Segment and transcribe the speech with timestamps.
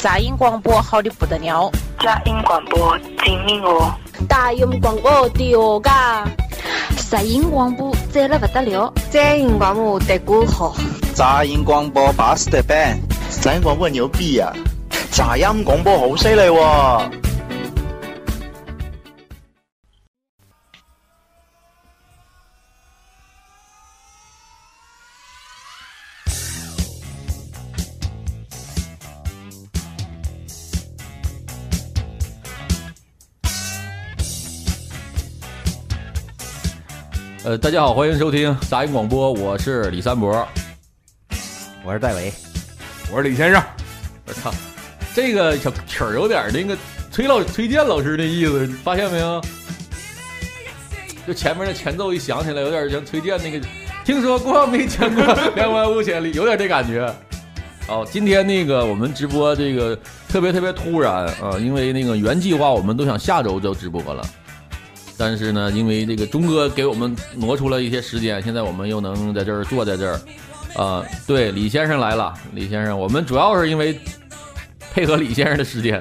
[0.00, 3.92] 杂音广播好的不得了，杂音广播精明哦，
[4.28, 6.24] 大音广播屌嘎，
[7.10, 10.76] 杂音广播赞了不得了，杂音广播得过好，
[11.14, 12.96] 杂音广播巴适的板，
[13.42, 14.52] 杂音广播牛逼呀，
[15.10, 17.27] 杂音广播好犀利喎。
[37.60, 40.46] 大家好，欢迎收听杂音广播，我是李三博，
[41.84, 42.32] 我是戴维，
[43.10, 43.60] 我是李先生。
[44.26, 44.52] 我操，
[45.14, 46.76] 这个小曲儿有点那个
[47.10, 49.40] 崔老崔健老师的意思，发现没有？
[51.26, 53.66] 就前面的前奏一响起来，有点像崔健那个。
[54.04, 55.24] 听说过没见过
[55.56, 57.12] 两万五千里，有点这感觉。
[57.88, 64.22] 哦，今天那个我们直播这个特别特别突然啊，因为那个原计划我们都想下周就直播了。
[65.20, 70.20] 但是呢，因为这个钟哥给我们挪出了一些时间，现在我们又能在这儿坐在这儿，
[70.80, 73.98] 啊，对，李先生来了，李先生，我们主要是因为
[74.92, 76.00] 配合李先生的时间，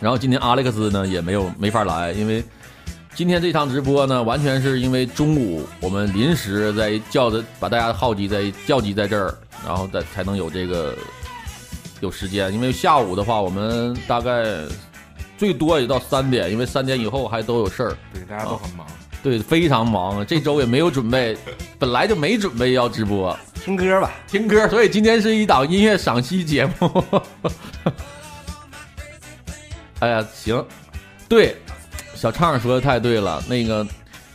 [0.00, 2.44] 然后今天阿历克斯呢也没有没法来，因为
[3.12, 9.34] 今天这场直播呢，完全是因为中午我们临时在叫的把大家的号集在叫集在这儿，
[9.66, 10.94] 然后再才能有这个
[11.98, 14.62] 有时间，因为下午的话我们大概。
[15.36, 17.96] 最多也到三点，因为三点以后还都有事儿。
[18.12, 18.86] 对，大家都很忙。
[19.22, 20.24] 对，非常忙。
[20.24, 21.36] 这周也没有准备，
[21.78, 24.68] 本来就没准备要直播，听歌吧，听歌。
[24.68, 27.04] 所以今天是一档音乐赏析节目。
[29.98, 30.64] 哎呀，行，
[31.28, 31.56] 对，
[32.14, 33.42] 小畅说的太对了。
[33.48, 33.84] 那个，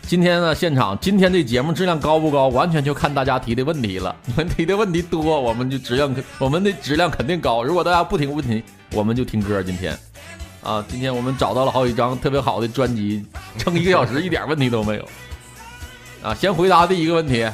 [0.08, 4.13] 今天呢，现场今天这节目质量高不高，完全就看大家提的问题了。
[4.25, 7.63] 你们提的问题多，我们就质量，我们的质量肯定高。
[7.63, 9.63] 如果大家不听问题，我们就听歌。
[9.63, 9.97] 今天。
[10.64, 13.26] 啊，今天我们找到了好几张特别好的专辑，
[13.58, 15.08] 撑一个小时一点问题都没有。
[16.22, 17.49] 啊，先回答第一个问题。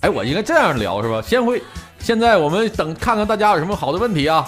[0.00, 1.22] 哎，我应该这样聊是吧？
[1.22, 1.62] 先回，
[2.00, 4.44] 现在我们等看看大家有什么好的问题啊。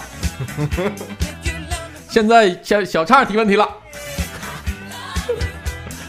[2.11, 3.67] 现在小小畅提问题了。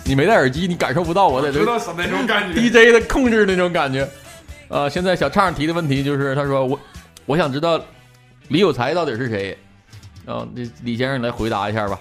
[0.04, 2.60] 你没戴耳机，你感受不到我在这知道是那种感觉。
[2.60, 4.08] DJ 的控制那种感觉。
[4.68, 6.80] 啊，现在小畅提的问题就是，他说我
[7.26, 7.80] 我想知道
[8.48, 9.56] 李有才到底是谁。
[10.26, 12.00] 啊，这李先生来回答一下吧。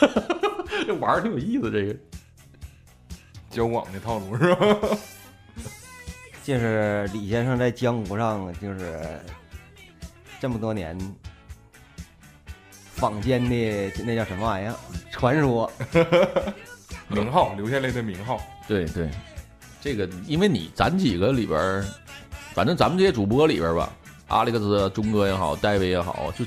[0.86, 1.94] 这玩儿挺有意思，这个
[3.50, 4.66] 交往的套路是吧？
[6.42, 9.20] 就是李先生在江湖上，就是
[10.40, 10.96] 这么多年
[12.94, 14.74] 坊间的那叫什么玩意儿？
[15.10, 15.70] 传说
[17.08, 18.40] 名号留下来的名号。
[18.68, 19.10] 对对，
[19.80, 21.84] 这个因为你咱几个里边，
[22.54, 23.92] 反正咱们这些主播里边吧。
[24.28, 26.44] 阿里克斯、钟哥也好，戴维也好，就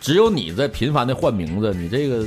[0.00, 1.74] 只有你在频繁的换名字。
[1.74, 2.22] 你这个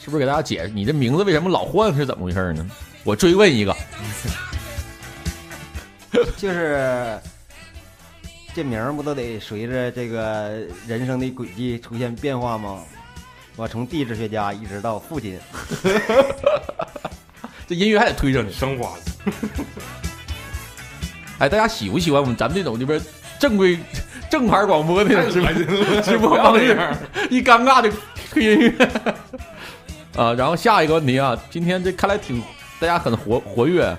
[0.00, 0.68] 是不是给大家解释？
[0.70, 2.66] 你这名字为什么老换是怎么回事呢？
[3.04, 3.76] 我追问一个，
[6.38, 7.18] 就是
[8.54, 12.82] 这名不都得随着这个人生的轨迹出现变化吗？
[13.56, 15.38] 我从地质学家一直到父亲，
[17.68, 18.94] 这音乐还得推上去升华。
[21.38, 22.98] 哎，大家喜不喜欢我们咱们这种这边？
[23.42, 23.76] 正规
[24.30, 26.78] 正牌广播的直播直播方式，
[27.28, 27.90] 一尴尬的
[28.30, 28.88] 推音乐
[30.14, 30.32] 啊！
[30.34, 32.40] 然后下一个问题啊，今天这看来挺
[32.78, 33.96] 大家很活活跃。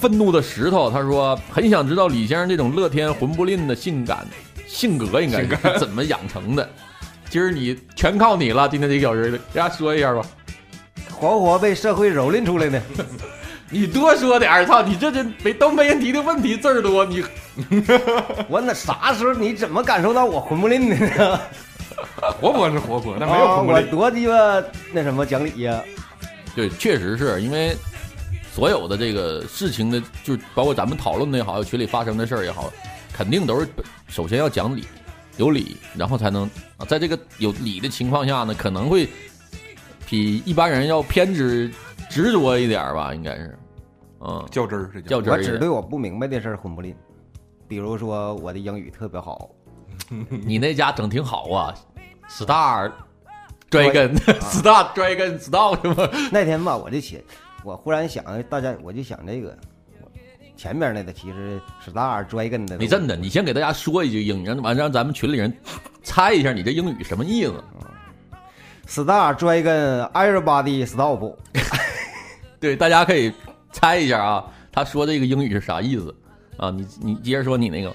[0.00, 4.26] 愤怒的石头他说很想知道李先生这种乐天魂不吝的性感
[4.66, 6.68] 性格应该是怎么养成的。
[7.30, 10.20] 今儿你全靠你了，今天这一小时，给大家说一下吧。
[11.12, 12.82] 活活被社会蹂躏出来的。
[13.74, 14.82] 你多说点儿，操！
[14.82, 17.24] 你这这没都没人提的问题字儿多，你
[18.48, 21.40] 我那啥时候你怎么感受到我混不吝的呢？
[22.40, 23.84] 活泼是活泼，但没有混不吝。
[23.86, 24.62] 我多鸡巴
[24.92, 25.82] 那什么讲理呀？
[26.54, 27.76] 对，确实是因为
[28.52, 32.72] 所有的这个事情的，就包括咱们讨论的也好，群里发生的事儿也好，
[33.12, 33.66] 肯定都是
[34.06, 34.84] 首先要讲理，
[35.36, 39.08] 有理，然后才能啊，在这个有理的情况下呢，可能会
[40.08, 41.68] 比一般人要偏执。
[42.10, 43.58] 执着一点吧，应该是，
[44.26, 45.36] 嗯，较真儿是较真儿。
[45.36, 46.94] 我只对我不明白的事儿混不吝，
[47.68, 49.50] 比如说我的英语特别好，
[50.28, 51.74] 你那家整挺好啊
[52.28, 52.90] ，Star
[53.70, 56.08] Dragon Star Dragon Star 是吗？
[56.32, 57.22] 那天吧，我就写，
[57.64, 59.56] 我忽然想，大家我就想这个，
[60.56, 62.76] 前面那个其实 Star Dragon 的。
[62.76, 65.54] 你真的，你先给大家说一句英语，让完让咱们群里人
[66.02, 67.62] 猜一下你这英语什么意思
[68.86, 71.36] ？Star Dragon Everybody Stop。
[72.60, 73.30] 对，大家可以
[73.74, 76.14] 猜一下啊，他说这个英语是啥意思
[76.56, 76.70] 啊？
[76.70, 77.94] 你你接着说你那个，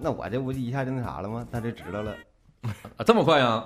[0.00, 1.46] 那我这不一下就那啥了吗？
[1.52, 2.12] 他就知道了。
[2.62, 2.74] 啊，
[3.06, 3.64] 这么快呀？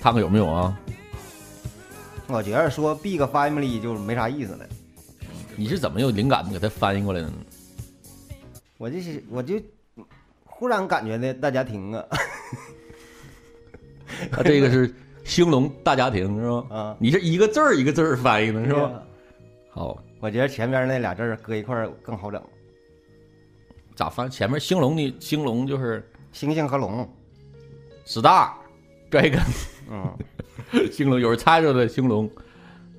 [0.00, 0.78] 看看有没有啊？
[2.28, 4.64] 我觉得说 big family 就没啥意思了。
[5.56, 7.32] 你是怎么有灵感给他翻译过来的呢？
[8.78, 9.60] 我就是我就
[10.44, 12.04] 忽然感觉的大家庭啊，
[14.30, 16.76] 啊，这个是兴隆大家庭是吧？
[16.76, 19.02] 啊，你这一个字儿一个字儿翻译的是吧？
[19.70, 22.42] 好，我觉得前面那俩字儿搁一块儿更好整，
[23.94, 24.28] 咋翻？
[24.30, 27.08] 前面兴隆的兴隆就是星星和龙
[28.06, 28.50] ，star
[29.10, 29.40] dragon，
[29.90, 30.18] 嗯，
[30.90, 32.28] 兴隆有人猜着了兴隆。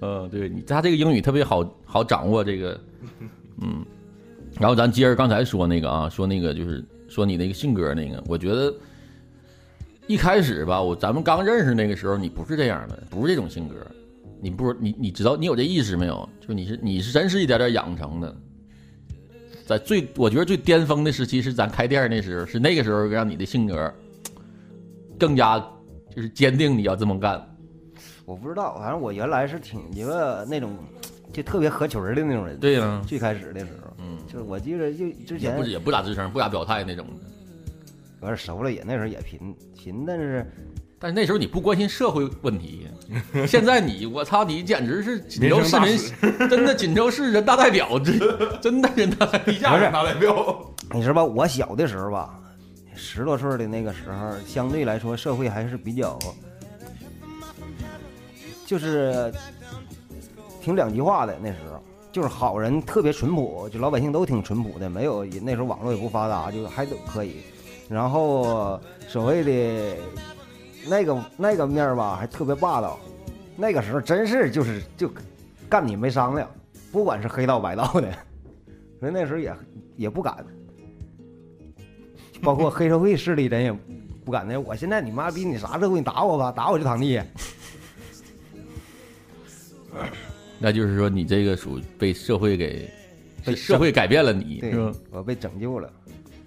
[0.03, 2.79] 嗯，对你，他这个英语特别好好掌握这个，
[3.61, 3.85] 嗯。
[4.59, 8.73] 然后咱接着刚才说那个啊，说那个就是说你那个性格那个，我觉得
[10.11, 13.75] 一开始吧，我咱们刚认识那个时候，你不是这样的，不是这种性格，
[14.41, 16.27] 你不你你知道你有这意识没有？
[16.45, 18.35] 就你是你是真是一点点养成的，
[19.65, 23.93] 在最我觉得最巅峰的时期是咱开店那时候，是那个时候让你的性格
[25.17, 25.57] 更加
[26.13, 27.41] 就是坚定你要这么干。
[28.25, 30.75] 我不知道，反正我原来是挺一个那种
[31.31, 32.59] 就特别合群的那种人。
[32.59, 37.31] 对呀、最开始的时候，嗯，就是我记得就之前也不也不咋吱声，不咋表态那种的。
[38.21, 40.45] 有点熟了，也那时候也贫贫，但是
[40.99, 42.87] 但是那时候你不关心社会问题，
[43.47, 45.97] 现在你我操，你简直是锦州市民，
[46.47, 48.19] 真的锦州市人大代表，真
[48.61, 49.45] 真的人大 代表。
[49.45, 51.23] 地下人大代表，你知道吧？
[51.23, 52.39] 我小的时候吧，
[52.95, 56.19] 十多岁的那个时候，相对来说社会还是比较，
[58.67, 59.33] 就是
[60.61, 61.35] 挺两极化的。
[61.41, 61.81] 那时候
[62.11, 67.37] 就是好人特别淳朴，就老百姓都挺淳朴的，没有那时候网络也不发达，就还都可以。
[67.91, 68.79] 然后
[69.09, 69.97] 所谓的
[70.87, 72.97] 那个那个面儿吧，还特别霸道。
[73.57, 75.11] 那个时候真是就是就
[75.69, 76.49] 干你没商量，
[76.89, 78.09] 不管是黑道白道的，
[79.01, 79.53] 所以那时候也
[79.97, 80.37] 也不敢。
[82.41, 83.71] 包括黑社会势力，咱也
[84.23, 84.57] 不敢那。
[84.57, 87.21] 我现在你妈逼你啥社会，你打我吧，打我就躺地。
[90.57, 92.89] 那就是说你这个属于被社会给
[93.45, 95.91] 被社会改变了你，对是吧？，我被拯救了，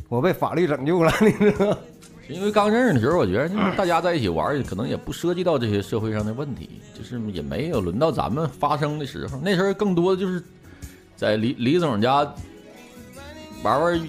[0.09, 1.77] 我被法律拯救了，你知道？
[2.29, 9.39] 因为刚认识的时候，我觉得就是大家在一起玩，可能也不涉及到这些社会上的问题，就是也没有轮到咱们发生的时候。
[9.43, 10.43] 那时候更多的就是
[11.17, 12.21] 在李李总家
[13.63, 14.09] 玩玩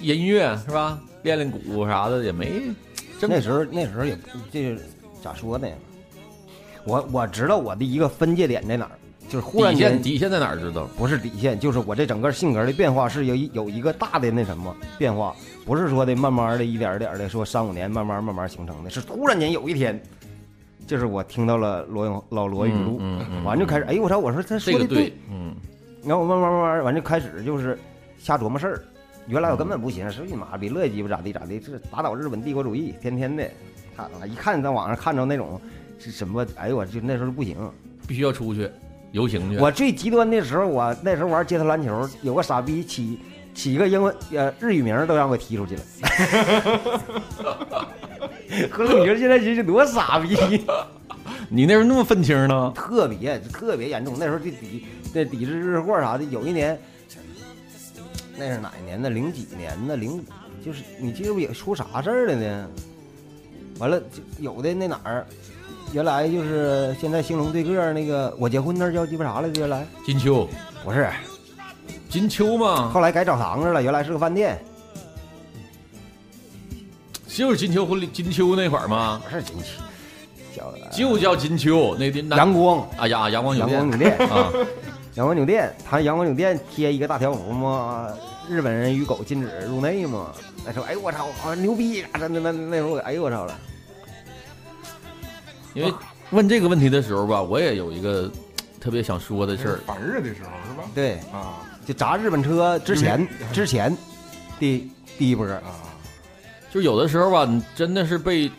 [0.00, 1.00] 音乐是吧？
[1.22, 2.62] 练练鼓啥的，也没
[3.18, 4.76] 真那时候那时候也不这
[5.22, 5.66] 咋说呢？
[6.84, 8.92] 我我知道我的一个分界点在哪儿，
[9.28, 10.86] 就是忽然底间线底线在哪儿知道？
[10.96, 15.34] 不是底线，就是我这整个性格的变化是有一有一个大的那什么变化，
[15.64, 20.00] 不是说的慢慢的一点儿点儿的说三五年慢慢慢慢形成的，是突然间有一天，
[20.86, 25.54] 就是我听到了罗永老罗语录，嗯嗯嗯完就开始哎呦我操，我说他说的个对，嗯，
[26.04, 27.76] 然后我慢慢慢慢完就开始就是
[28.18, 28.82] 瞎琢磨事儿。
[29.26, 33.50] 原来我根本不寻思，说你妈逼乐鸡巴咋地咋地，这打倒日本帝国主义，天天的，
[33.96, 35.60] 他一看在网上看着那种
[35.98, 37.56] 是什么，哎呦我就那时候不行。
[38.06, 38.70] 必须要出去
[39.16, 39.56] 游行去。
[39.56, 43.18] 我最极端的时候，我那时候玩街头篮球，有个傻逼起
[43.54, 45.82] 起一个英文呃日语名都让我踢出去了。
[48.70, 50.36] 后来你说现在这是多傻逼，
[51.48, 52.70] 你那时候那么愤青呢？
[52.74, 54.16] 特别特别严重。
[54.18, 54.84] 那时候就抵
[55.14, 56.78] 那抵制日货啥的，有一年，
[58.36, 59.08] 那是哪一年的？
[59.08, 60.22] 零几年的零，
[60.62, 62.68] 就是你记不也出啥事儿了呢？
[63.78, 65.26] 完了，就有的那哪儿，
[65.92, 69.60] 原来就是现在兴隆对个儿那个我结婚那儿叫鸡巴啥来着？
[69.60, 70.48] 原来金秋
[70.84, 71.08] 不是，
[72.08, 74.58] 金秋嘛，后来改澡堂子了，原来是个饭店，
[77.26, 79.22] 就是金秋婚礼金秋那会儿吗？
[79.24, 79.82] 不是金秋，
[80.54, 84.18] 叫就叫金秋那地那阳光啊呀阳光酒阳店光酒店。
[84.28, 84.52] 啊，
[85.14, 88.08] 阳光酒店，他阳光酒店贴一个大条幅嘛，
[88.50, 90.32] 日本人与狗禁止入内嘛。
[90.64, 92.18] 那时候，哎我操，好牛逼啊！
[92.18, 93.54] 真的那那时候，哎呦我操了，
[95.76, 95.92] 因为
[96.30, 98.30] 问这个问题的时候吧，我也有一个
[98.80, 99.80] 特别想说的事儿。
[99.86, 100.88] 反日的时候是吧？
[100.94, 103.94] 对，啊就砸日本车之前之前
[104.58, 105.62] 的第一波，啊，
[106.72, 108.50] 就有的时候吧，你真的是被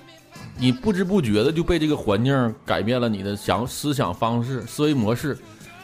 [0.57, 5.37] 你不知不觉的就被这个环境改变了你的想思想方式、思维模式，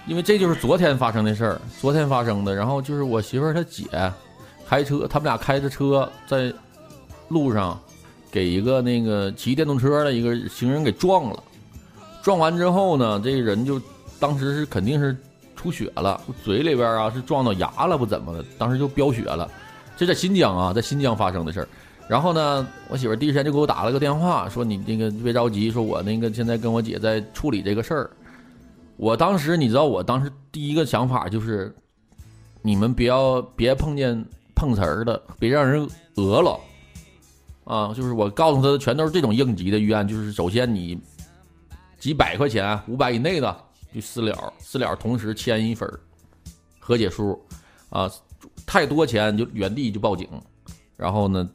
[0.07, 2.55] 因为这就是昨天发生的事儿，昨天发生的。
[2.55, 3.85] 然后就是我媳妇儿她姐
[4.67, 6.53] 开车，他们俩开着车在
[7.27, 7.79] 路上
[8.33, 11.43] 给一个那个骑电动车的一个行人给撞了，
[12.23, 13.79] 撞完之后呢，这个人就
[14.19, 15.15] 当时是肯定是
[15.55, 19.47] 出血了，嘴里边啊是撞到牙了不怎么的，当时就飙血了。
[19.95, 21.67] 这在新疆啊，在新疆发生的事儿。
[22.07, 28.09] 然后呢，我媳妇第一时间就给我打了个电话，说你那个别着急，说我那个现在跟我姐在处理这个事儿。
[28.97, 31.71] 我当时你知道，我当时第一个想法就是，
[32.63, 34.25] 你们不要别碰见
[34.55, 36.59] 碰瓷儿的，别让人讹了
[37.65, 37.93] 啊！
[37.93, 40.99] 就是我告诉他的全都是这种应急的预案，就是首先你
[41.97, 43.55] 几百块钱、五百以内的
[43.93, 45.89] 就私了，私了同时签一份
[46.79, 47.39] 和解书
[47.89, 48.11] 啊，
[48.65, 50.27] 太多钱就原地就报警，
[50.97, 51.49] 然后呢，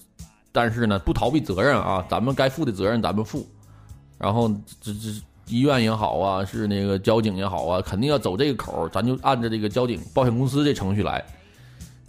[0.50, 3.46] 但是呢不逃避责任啊，咱们该负的责任咱们负，
[4.16, 4.48] 然后
[4.80, 11.24] 这这医院也好啊，是那个交警也好啊，肯定要走这个口，咱就按照这个交警保险公司这程序来。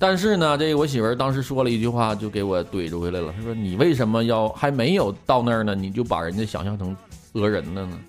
[0.01, 3.33] 但是呢，这个我媳妇儿当时说了一句话，就给我怼着回来了。
[3.35, 6.95] 她说：“你为什么要还没有到那儿呢，你就把人家想象成
[7.33, 7.99] 讹人了呢？”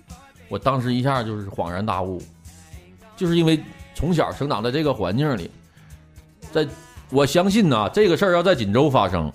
[0.47, 2.21] 我当时一下就是恍然大悟，
[3.17, 3.61] 就是因为
[3.93, 5.51] 从小生长在这个环境里，
[6.51, 6.65] 在
[7.09, 9.31] 我相信呢，这个事儿要在锦州发生，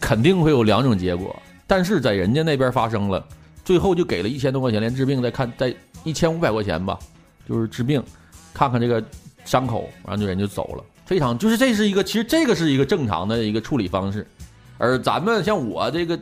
[0.00, 1.34] 肯定会有两种结果。
[1.66, 3.24] 但是在人家那边发生了，
[3.64, 5.74] 最后就给了一千多块钱，连治病再看再
[6.04, 6.96] 一千五百块钱吧，
[7.48, 8.00] 就是治病，
[8.54, 9.02] 看看这个
[9.46, 10.84] 伤口，然后就人就走了。
[11.06, 14.26] 非常就是这是一个，其实这个是一个正常的一个处理方式，
[14.76, 16.18] 而咱们像我这个，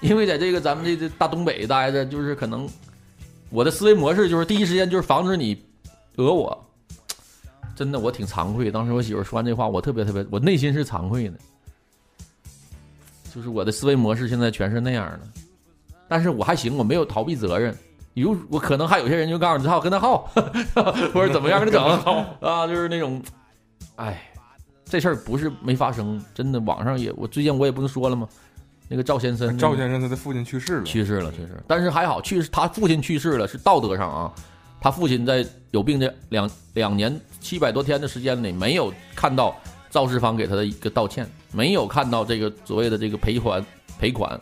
[0.00, 2.66] 因为在这个咱们这这大东北待着，就是可能
[3.50, 5.60] 我的思维模式就是第一时间就是防止你
[6.14, 6.64] 讹我。
[7.74, 8.70] 真的，我挺惭愧。
[8.70, 11.34] 当时我媳妇说完这话，我特别特别，我内心是惭愧的。
[13.34, 15.42] 就是我的思维模式现在全是那样的，
[16.08, 17.76] 但是我还行，我没有逃避责任。
[18.22, 20.28] 有我可能还有些人就告诉你，操，跟他耗，
[21.12, 23.22] 或者怎么样跟他整啊，就是那种，
[23.96, 24.30] 哎，
[24.86, 28.26] 这事儿不是没发生，真的网上也，我最近我也不是说了吗？
[28.88, 31.62] 那个赵先生，赵先生他的父亲去世了，去世了，去世。
[31.66, 34.32] 但是还好，去世他父亲去世了，是道德上啊，
[34.80, 39.54] 他父亲在有病这两两年七百多天的时间里，没有看到
[39.90, 43.62] 肇事方给他的一个道歉，没有看到这个所谓的这个赔款
[43.98, 44.40] 赔款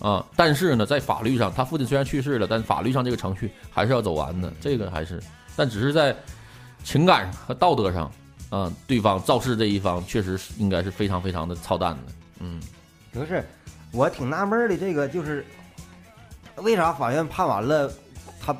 [0.00, 0.24] 啊。
[0.36, 4.52] 但是呢，在法律上，他父亲虽然去世了，但法律上这个程序还是要走完的。
[4.60, 5.22] 这个还是，
[5.54, 6.16] 但只是在
[6.84, 8.10] 情感和道德上，
[8.50, 12.12] 啊，对方肇事这一方确实应该是非常非常的操蛋的。
[12.40, 12.60] 嗯，
[13.12, 13.44] 不是，
[13.92, 15.44] 我挺纳闷的，这个就是
[16.56, 17.90] 为啥法院判完了，
[18.40, 18.56] 他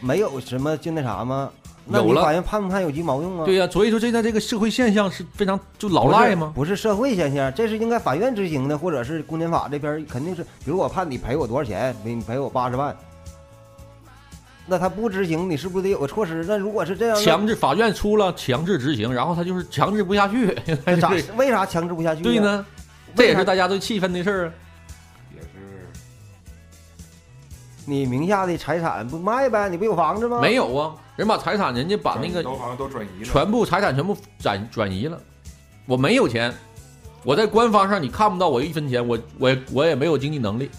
[0.00, 1.50] 没有什么就那啥吗？
[1.86, 3.44] 那你有了法院判不判有鸡毛用啊？
[3.44, 6.52] 对呀、所以说现在这个社会现象是非常就老赖吗？
[6.54, 12.96] 不是社会现象，这是应该法院执行的，或者是公检法这边肯定是，比如我判你赔我多少钱，你赔我八十万，
[14.66, 16.44] 那他不执行，你是不是得有个措施？
[16.48, 20.54] 那如果是这样，那强制法院出了强制执行，然后他就是强制不下去，
[21.00, 22.22] 咋为啥强制不下去？
[22.22, 22.38] 对？
[22.38, 22.64] 呢？
[23.14, 24.52] 这也是大家都气愤的事儿啊。
[27.86, 29.68] 你名下的财产不卖呗？
[29.68, 30.40] 你不有房子吗？
[30.40, 35.18] 没有啊，人把财产人家把那个都好像都转移了，全部财产全部转转移了，
[35.86, 36.52] 我没有钱，
[37.22, 40.70] 我在官方上你看不到我一分钱，我我我也没有经济能力。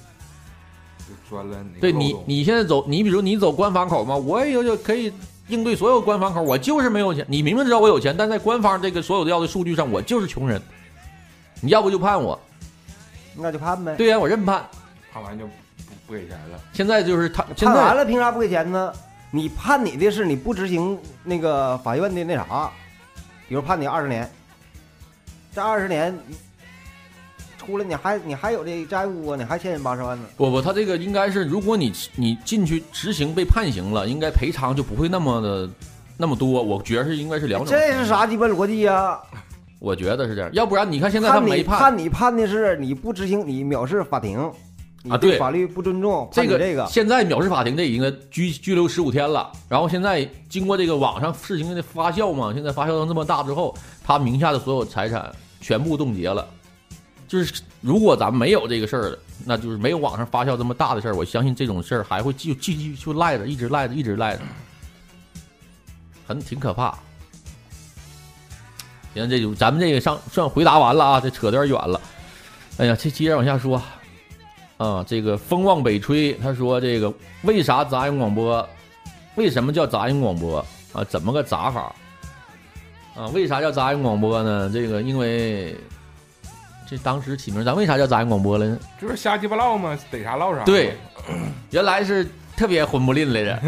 [1.07, 5.13] 就钻了对你你现在走，你比如你走官方口嘛，我也有有可以
[5.49, 7.23] 应对所有官方口，我就是没有钱。
[7.29, 10.59] 你明明知道我有钱，但在官方这个所有的要的数据上，我就是穷人。
[11.61, 12.39] 你要不就判我，
[13.35, 13.95] 那就判呗。
[13.95, 14.65] 对呀、我认判。
[15.13, 15.45] 判完就
[16.07, 18.93] 不不给钱了，现在就是他现在判完了，凭啥不给钱呢？
[19.31, 22.71] 你判你的是你不执行那个法院的那啥，
[23.49, 24.29] 比如判你二十年，
[25.53, 26.17] 这二十年
[27.57, 30.25] 出来你还你还有这债务啊，你还欠人八十万呢。
[30.37, 35.69] 不不，他这个应该是，如果你你进去执行被判刑了，应该赔偿就不会那么的
[36.17, 36.61] 那么多。
[36.61, 37.69] 我觉得是应该是两种。
[37.69, 38.05] 这是？
[38.05, 39.19] 啥鸡巴逻辑呀？
[39.79, 44.64] 我觉得是这样，要不然你看现在他判没你判你判的是你不执行，你藐视法庭，你
[45.09, 55.31] 啊对法律不尊重，这个这个现在藐视法庭的已经拘拘留十五天了，然后现在经过这个网上事情的发酵嘛，现在发酵到这么大之后，他名下的所有财产
[55.61, 56.47] 全部冻结了。
[57.27, 64.41] 就是如果咱们没有这个事儿了，那就是没有网上发酵这么大的事儿，我相信这种事儿还会继继续去赖着，一直赖着，一直赖着，
[66.27, 66.97] 很挺可怕。
[69.15, 72.01] 行，这就咱们这个上算回答完了啊，这扯得有点远了。
[72.77, 73.81] 哎呀，这接着往下说。
[74.77, 77.11] 啊，这个风往北吹，他说这个
[77.43, 78.67] 为啥杂音广播？
[79.35, 80.59] 为什么叫杂音广播
[80.93, 81.03] 啊？
[81.09, 81.93] 怎么个杂法？
[83.15, 84.69] 啊，为啥叫杂音广播呢？
[84.73, 85.75] 这个因为
[86.89, 88.77] 这当时起名，咱为啥叫杂音广播了呢？
[89.01, 90.63] 就是瞎鸡巴唠嘛，逮啥唠啥。
[90.65, 90.97] 对，
[91.71, 92.27] 原来是
[92.57, 93.59] 特别混不吝来着。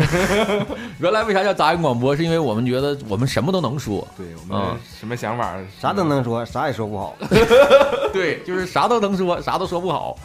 [0.99, 2.13] 原来为啥叫杂音广播？
[2.15, 7.15] 是因为我们觉得我们什么都能说，对我啊们什么想法，啥都能说，啥也说不好。
[8.11, 10.17] 对，就是啥都能说，啥都说不好。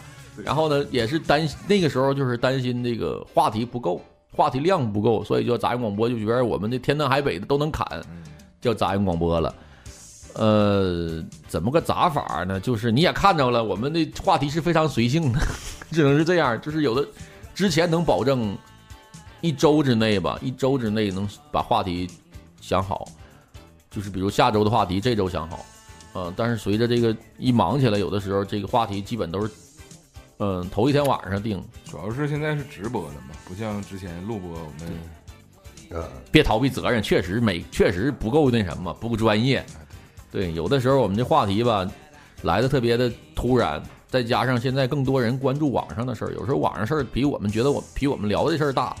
[0.43, 7.85] 然后呢，也是担心那个时候就是担心这个话题不够，话题量不够，所以叫杂音广播，就觉得我们这天南海北的都能侃，
[8.61, 9.53] 叫杂音广播了。
[10.35, 12.59] 呃，怎么个杂法呢？
[12.59, 15.39] 就是你也看着了，我们的话题是非常随性的，
[15.91, 16.59] 只能是这样。
[16.59, 17.07] 就是有的
[17.53, 18.57] 之前能保证
[19.41, 22.09] 一周之内吧，一周之内能把话题
[22.59, 23.07] 想好，
[23.91, 25.63] 就是比如下周的话题这周想好，
[26.13, 29.53] 呃，但是随着这个一忙起来，有的时候这个话题基本都是，
[30.39, 34.99] 嗯、头一天晚上定，主要是现在是直播的嘛，不像之前录播我们
[35.89, 39.63] 呃别逃避责任，确实没确实不够那什么，不够专业。
[40.31, 41.87] 对，有的时候我们这话题吧
[42.41, 48.95] 来的特别的突然，再加上现在更多人关注网上的事儿，有时候网上事儿比我们觉得我比我们聊的事儿大，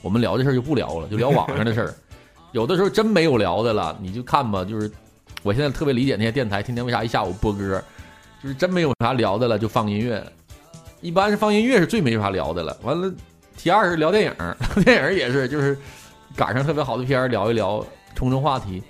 [0.00, 1.94] 我们聊的事儿就不聊了，就聊网上的事儿。
[2.52, 4.90] 有的时候真没有聊的了，你就看吧，就是
[5.42, 7.82] 我现在特别理解那些电台，天天为啥一下午播歌，
[8.42, 10.24] 就是真没有啥聊的了，就放音乐。
[11.00, 12.76] 一般是放音乐是最没啥聊的了。
[12.82, 13.12] 完了，
[13.56, 14.34] 第二是聊电影，
[14.84, 15.78] 电影也是就是
[16.34, 18.82] 赶上特别好的片儿聊一聊，冲冲话题。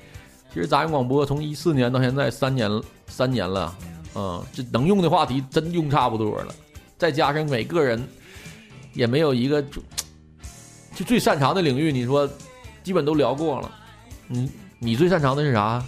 [0.52, 2.70] 其实杂音广播从一四年到现在三年
[3.06, 3.74] 三年了，
[4.14, 6.54] 嗯，这能用的话题真用差不多了，
[6.96, 8.02] 再加上每个人
[8.94, 9.82] 也没有一个就
[10.94, 12.28] 就最擅长的领域，你说
[12.82, 13.70] 基本都聊过了。
[14.26, 15.84] 你你最擅长的是啥？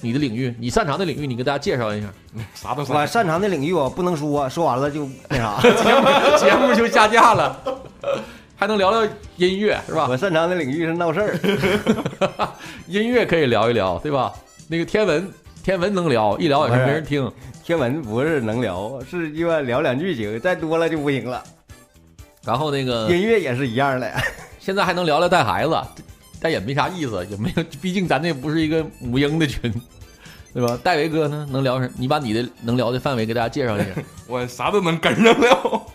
[0.00, 2.08] 你的领域，你擅长的领域，你给大家介绍一下。
[2.54, 5.60] 啥都我擅长的领域我不能说，说完了就那啥。
[5.62, 7.56] 节目节目就下架了，
[8.56, 10.06] 还能聊聊音乐是吧？
[10.08, 11.38] 我擅长的领域是闹事儿，
[12.86, 14.32] 音乐可以聊一聊，对吧？
[14.68, 15.30] 那个天文，
[15.62, 17.30] 天文能聊，一聊也是没人听。
[17.62, 21.42] 天文不是能聊，是一般聊两句行，再多了就不行了。
[22.44, 24.12] 然后那个音乐也是一样的，
[24.58, 25.74] 现在还能聊聊带孩子，
[26.44, 29.72] 但也没啥意思，也没有，毕竟咱这不是一个母婴的群，
[30.52, 30.78] 对吧？
[30.84, 31.90] 戴维哥呢，能聊什？
[31.96, 33.86] 你把你的能聊的范围给大家介绍一下。
[34.28, 35.86] 我啥都能跟上聊。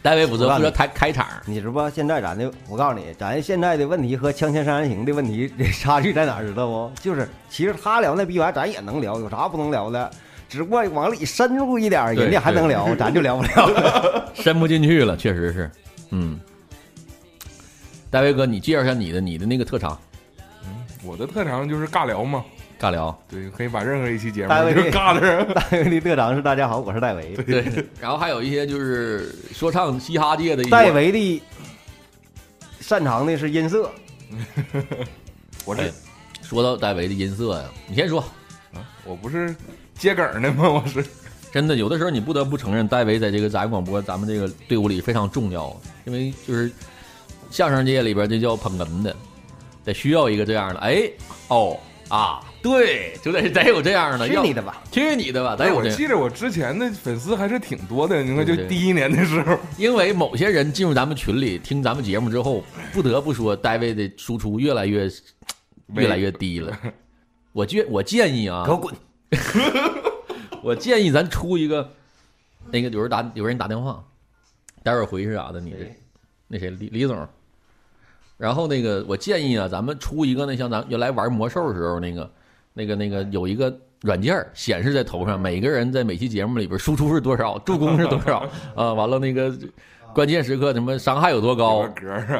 [0.00, 1.90] 戴维负责负责开开场，你知不？
[1.90, 6.90] 现在咱的，我告诉你，咱现在的问题和《锵锵三人行》的问题这 差距在哪儿，知道不？
[7.02, 10.10] 就是其实他聊那逼玩意儿，咱也能聊，有啥不能聊的？
[10.48, 14.32] 只不过往里深入一点人家还能聊，咱就聊不了了。
[14.32, 15.70] 深不进去了，确实是。
[16.10, 16.40] 嗯，
[18.10, 19.98] 戴维哥，你介绍一下你的你的那个特长，
[21.04, 22.42] 我的特长就是尬聊嘛，
[22.80, 23.16] 尬聊。
[23.28, 25.46] 对，可以把任何一期节目戴维 就尬的人。
[25.54, 27.34] 戴维的特长是大家好，我是戴维。
[27.34, 31.42] 对，然后还有一些就是说唱嘻哈界的一些戴维的
[32.80, 33.90] 擅长的是音色，
[35.66, 35.92] 我这哎
[36.40, 38.20] 说到戴维的音色呀，你先说。
[38.72, 39.54] 啊我不是
[39.98, 40.68] 接梗的吗？
[40.68, 41.04] 我是
[41.50, 46.70] 真的，有的时候你不得不承认，戴维在这个杂音广播咱们这个队伍里非常重要，因为就是
[47.50, 49.14] 相声界里边这叫捧哏的，
[49.84, 50.80] 得需要一个这样的。
[50.80, 51.10] 哎，
[51.48, 54.26] 哦啊，对，就得得有这样的。
[54.28, 54.82] 要去你的吧！
[54.90, 55.54] 去你的吧！
[55.54, 55.96] 得哎，我有这样。
[55.96, 65.06] 记着我之前的粉丝还是挺多的，你看就第一年的时候， 因为某些人进入咱们群里听咱们节目之后，不得不说，大卫的输出越来越
[65.94, 66.78] 越来越低了。
[67.52, 68.94] 我建我建议啊， 给我滚！
[70.62, 71.90] 我建议咱出一个，
[72.70, 74.02] 那个有人打有人打电话，
[74.82, 75.94] 待会儿回去啥的，你这
[76.46, 77.28] 那谁李李总，
[78.38, 82.30] 然后那个我建议啊，咱们出一个那像咱原来玩魔兽的时候那个
[82.72, 89.52] 那个那个有一个软件儿显示在头上，每个人在每期节目里边输出是多少，助攻是多少 啊，完了那个
[90.14, 91.84] 关键时刻什么伤害有多高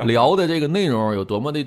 [0.04, 1.66] 聊的这个内容有多么的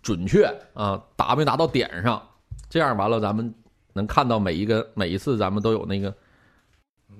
[0.00, 2.22] 准确啊，达没达到点上，
[2.70, 3.52] 这样完了咱们
[3.92, 6.14] 能看到每一个每一次咱们都有那个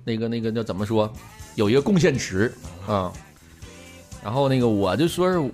[0.04, 1.12] 那个那个叫怎么说，
[1.56, 2.52] 有一个贡献池
[2.86, 3.12] 啊。
[4.22, 5.50] 然后那个我就说是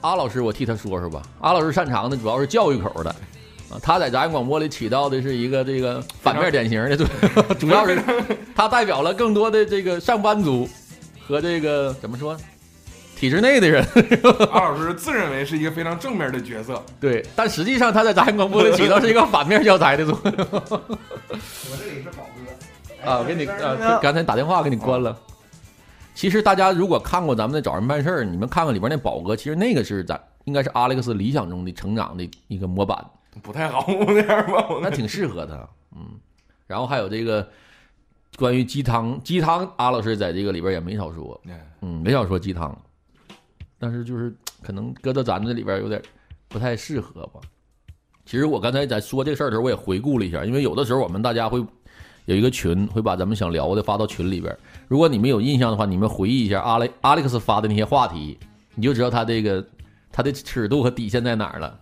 [0.00, 1.22] 阿老师，我替他说说吧。
[1.40, 3.10] 阿老师擅长的主要是教育口的
[3.70, 7.06] 啊，他在杂音广播里起到的是一个这个反面典型的，对，
[7.58, 8.00] 主要是
[8.54, 10.68] 他代表了更多的这个上班族
[11.26, 12.36] 和这个怎么说
[13.16, 13.84] 体制内的人。
[14.52, 20.32] 阿老师自认为是一个非常正面的角色，对，但实际上他在杂音广播里起到是一个反面教材的作用。
[20.52, 20.88] 我
[21.76, 22.24] 这里是宝
[23.04, 25.14] 哥啊，我给你啊，刚才打电话给你关了。
[26.18, 33.08] 其实大家如果看过咱们的找人办事儿，你们看看里边那宝哥，其实那个是咱应该是阿历克斯理想中的成长的一个模板，
[33.40, 34.66] 不太好那样吧？
[34.68, 35.54] 我那挺适合他。
[35.94, 36.18] 嗯，
[36.66, 37.48] 然后还有这个
[38.36, 42.76] 关于鸡汤，鸡汤阿老师在这个里边也没少说， 哎嗯，没少说鸡汤，
[43.78, 46.02] 但是就是可能搁到咱这里边有点
[46.48, 47.38] 不太适合吧。
[48.24, 51.64] 其实我刚才在说这个事儿的时候，我也回顾了一下，因为有的时候我们大家会
[52.28, 54.54] 有一个群，会把咱们想聊的发到群里边。
[54.86, 58.38] 如果你们有印象的话，你们回忆一下阿雷阿历克斯发的那些话题，
[58.74, 59.64] 你就知道他这个
[60.12, 61.80] 他的尺度和底线在哪儿了。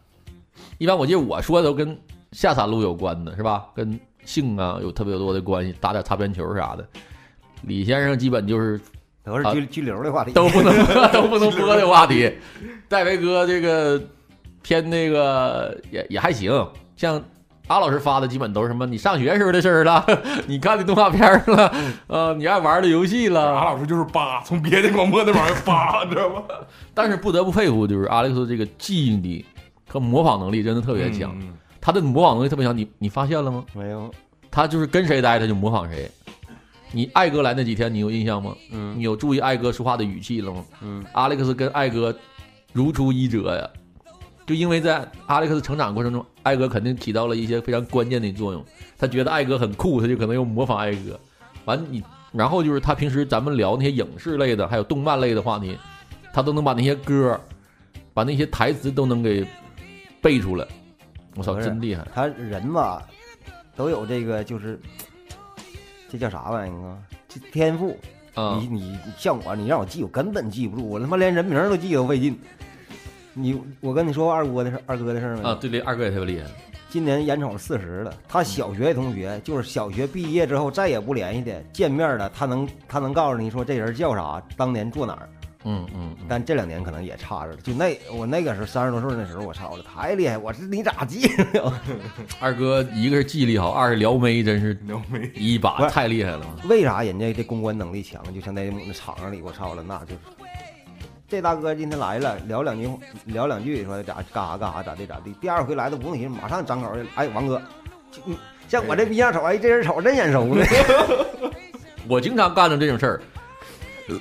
[0.79, 1.99] 一般我记得我说的都跟
[2.31, 3.67] 下三路有关的，是吧？
[3.75, 6.87] 跟性啊有特别多的关系，打点擦边球啥的。
[7.63, 8.81] 李先生基本就是
[9.25, 10.73] 都是拘拘留的话题，都不能
[11.13, 12.33] 都不能播的话题。
[12.89, 14.01] 戴维哥这个
[14.63, 16.53] 偏那个也也还行，
[16.95, 17.21] 像
[17.69, 20.05] 阿老师发的基本都是什么你上学时候的事儿了，
[20.47, 21.75] 你看的动画片儿了，
[22.07, 23.65] 呃，你爱玩的游戏了阿。
[23.65, 26.43] 老师就是扒，从别的广播那玩意儿扒，知道吗？
[26.95, 29.45] 但是不得不佩服，就是阿历克斯这个记忆力
[29.89, 31.33] 和模仿能力真的特别强。
[31.41, 33.65] 嗯他的模仿能力特别强，你你发现了吗？
[33.73, 34.11] 没有，
[34.51, 36.11] 他就是跟谁待他就模仿谁。
[36.91, 38.53] 你艾哥来那几天你有印象吗？
[38.73, 40.65] 嗯你有注意艾哥说话的语气了吗？
[40.83, 42.13] 嗯，阿历克斯跟艾哥
[42.73, 43.69] 如出一辙呀，
[44.45, 48.65] 就因为在阿历克斯成长过程中，艾哥肯定起到了一些非常关键的作用。
[48.97, 51.19] 他觉得艾哥很酷，他就可能又模仿艾哥。
[51.65, 55.77] 完你，然后就是他平时咱们聊那些影视类的，还有动漫类的话题，
[56.33, 57.41] 他都能把那些歌，
[58.15, 59.45] 把那些台词都能给
[60.23, 60.65] 背出来。
[61.35, 62.07] 我操，真厉害！
[62.15, 63.03] 他人吧
[63.75, 64.79] 都有这个，就是
[66.09, 66.97] 这叫啥玩意儿啊？
[67.29, 67.97] 这天赋。
[68.61, 72.39] 你你像我，你让我记，我根本记不住，我他妈连人名都记都费劲。
[73.39, 75.43] 你我跟你说过二哥的事，二哥的事儿没？
[75.43, 76.47] 啊，对对，二哥也特别厉害。
[76.89, 85.29] 今年眼瞅四十了，他小学同学就是小学毕业之后再也不联系的，见面了，他能他能告诉你说这人叫啥，当年住哪儿。
[85.69, 87.57] 嗯嗯，嗯但这两年可能也差着了。
[87.57, 90.39] 就那我那个时候三十多岁那时候，我操，我太厉害！
[90.39, 91.73] 我是你咋记的？
[92.39, 96.47] 二哥一个是记忆力好，二是撩妹真是撩妹一把太厉害了。
[96.69, 98.23] 为啥人家这公关能力强？
[98.33, 100.19] 就像在那场上里，我操了，那就是
[101.29, 102.89] 这大哥今天来了，聊两句
[103.25, 105.33] 聊两句，说咋干啥干啥咋地咋地。
[105.41, 107.61] 第二回来的不用寻思，马上张口就哎，王哥，
[108.69, 110.65] 像我这逼样瞅，哎，这人瞅着真眼熟呢。
[112.09, 113.21] 我经常干的这种事儿，
[114.09, 114.17] 呃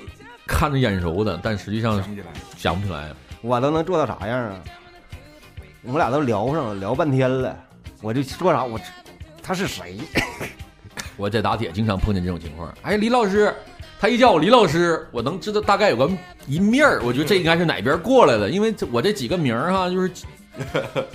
[0.48, 3.14] 看着眼熟的，但实际上想不起来，想不起来。
[3.40, 4.60] 我都能做到啥样啊？
[5.82, 7.56] 我们俩都聊上了，聊半天了，
[8.02, 8.80] 我就说啥我
[9.40, 9.96] 他是谁？
[11.16, 12.74] 我在打铁经常碰见这种情况。
[12.82, 13.54] 哎，李老师，
[13.98, 16.10] 他一叫我李老师，我能知道大概有个
[16.46, 17.00] 一面儿。
[17.02, 20.10] 我觉得这应该是哪边过来的，因为这我这几个名儿哈，就是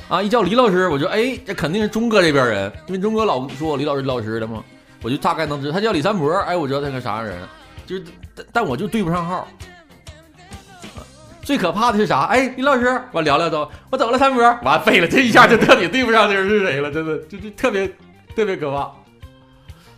[0.08, 4.64] 啊，一叫李老师，我就哎，这肯定是钟哥这边人，因为钟哥老说我李老师李老师的嘛，
[5.02, 5.74] 我就大概能知道。
[5.74, 7.38] 他叫李三博，哎，我知道他个啥样人，
[7.86, 8.04] 就是
[8.36, 9.38] 但但我就对不上号。
[9.38, 9.48] 啊
[11.44, 12.26] 最可怕的是啥？
[12.26, 17.88] 哎，李老师，我聊聊都，我走了，三博，完废了，这一下就彻底对不上这人是谁了，真的，就就特别
[18.36, 18.92] 特别可怕。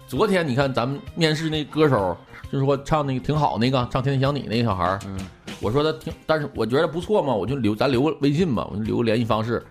[0.08, 2.17] 昨天你看咱们面试那歌手，
[2.53, 5.19] 就是说唱那个挺好那个唱《天天想你》那个小孩儿，嗯，
[5.59, 9.65] 我说他挺，但是我觉得不错嘛，我就留咱留个微信吧，我就留个联系方式。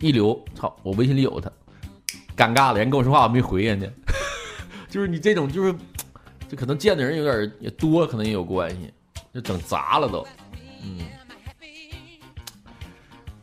[0.00, 1.48] 一留，操，我微信里有他，
[2.36, 3.86] 尴尬了，人跟我说话我没回人家，
[4.90, 5.72] 就是你这种就是，
[6.48, 8.92] 就可能见的人有点也多，可能也有关系，
[9.32, 10.26] 就整砸了都，
[10.82, 10.98] 嗯。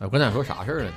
[0.00, 0.92] 我刚才说啥事儿了呢？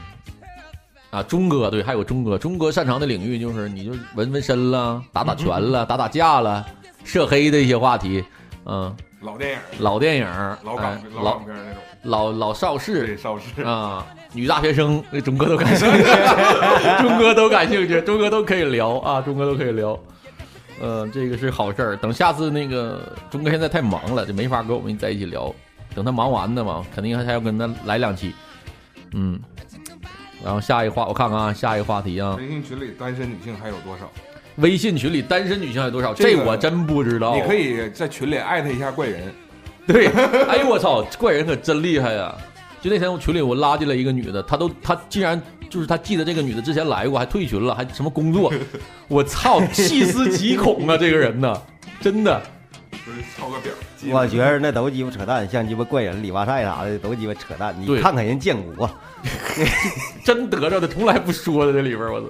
[1.11, 6.67] 啊，钟哥对，还有钟哥，钟哥擅长的领域就是你就纹纹身了，打打拳了，打打架了，
[7.07, 8.23] 涉黑的一些话题，
[8.65, 10.25] 嗯，老电影，老电影，
[10.63, 16.03] 老港哎老老港片那种，老老邵氏对，邵氏，啊，女大学生，那钟哥都感兴趣，
[17.01, 19.97] 钟哥都感兴趣，钟哥都可以聊啊，钟哥都可以聊。
[20.81, 21.95] 嗯，这个是好事儿。
[21.95, 25.51] 等下次那个钟哥现在太忙了，就没法跟我们在一起聊。
[25.95, 28.35] 等他忙完的嘛，肯定还要跟他来两期。
[29.13, 29.39] 嗯，
[30.43, 34.11] 然后下一话我看看啊，下一个话题啊，微信群里单身女性还有多少？
[34.57, 36.13] 微信群里单身女性有多少？
[36.13, 37.35] 这个我真不知道。
[37.35, 39.33] 你可以在群里艾特一下怪人，
[39.85, 40.07] 对，
[40.47, 42.35] 哎呦我操，怪人可真厉害呀！
[42.81, 48.53] 就那天我群里我拉进来一个女的，她都她竟然就是她记得这个女的之前来过，还退群了，还什么工作，
[49.07, 50.97] 我操，细思极恐啊！
[50.97, 51.61] 这个人呢，
[52.01, 52.41] 真的，
[52.91, 53.71] 就是抄个表。
[54.11, 57.75] 我觉得那都鸡巴扯淡，像鸡巴怪人、里瓦塞啥的都鸡巴扯淡。
[57.79, 58.89] 你看看人建国，
[60.23, 62.27] 真得着的，从来不说的这里边我操。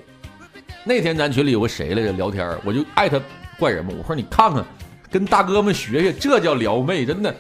[0.88, 3.22] 那天咱群里有个谁来着聊天，我就艾特
[3.60, 4.64] 怪人嘛，我说你看看，
[5.12, 7.36] 跟大哥们学学，这叫撩妹，真的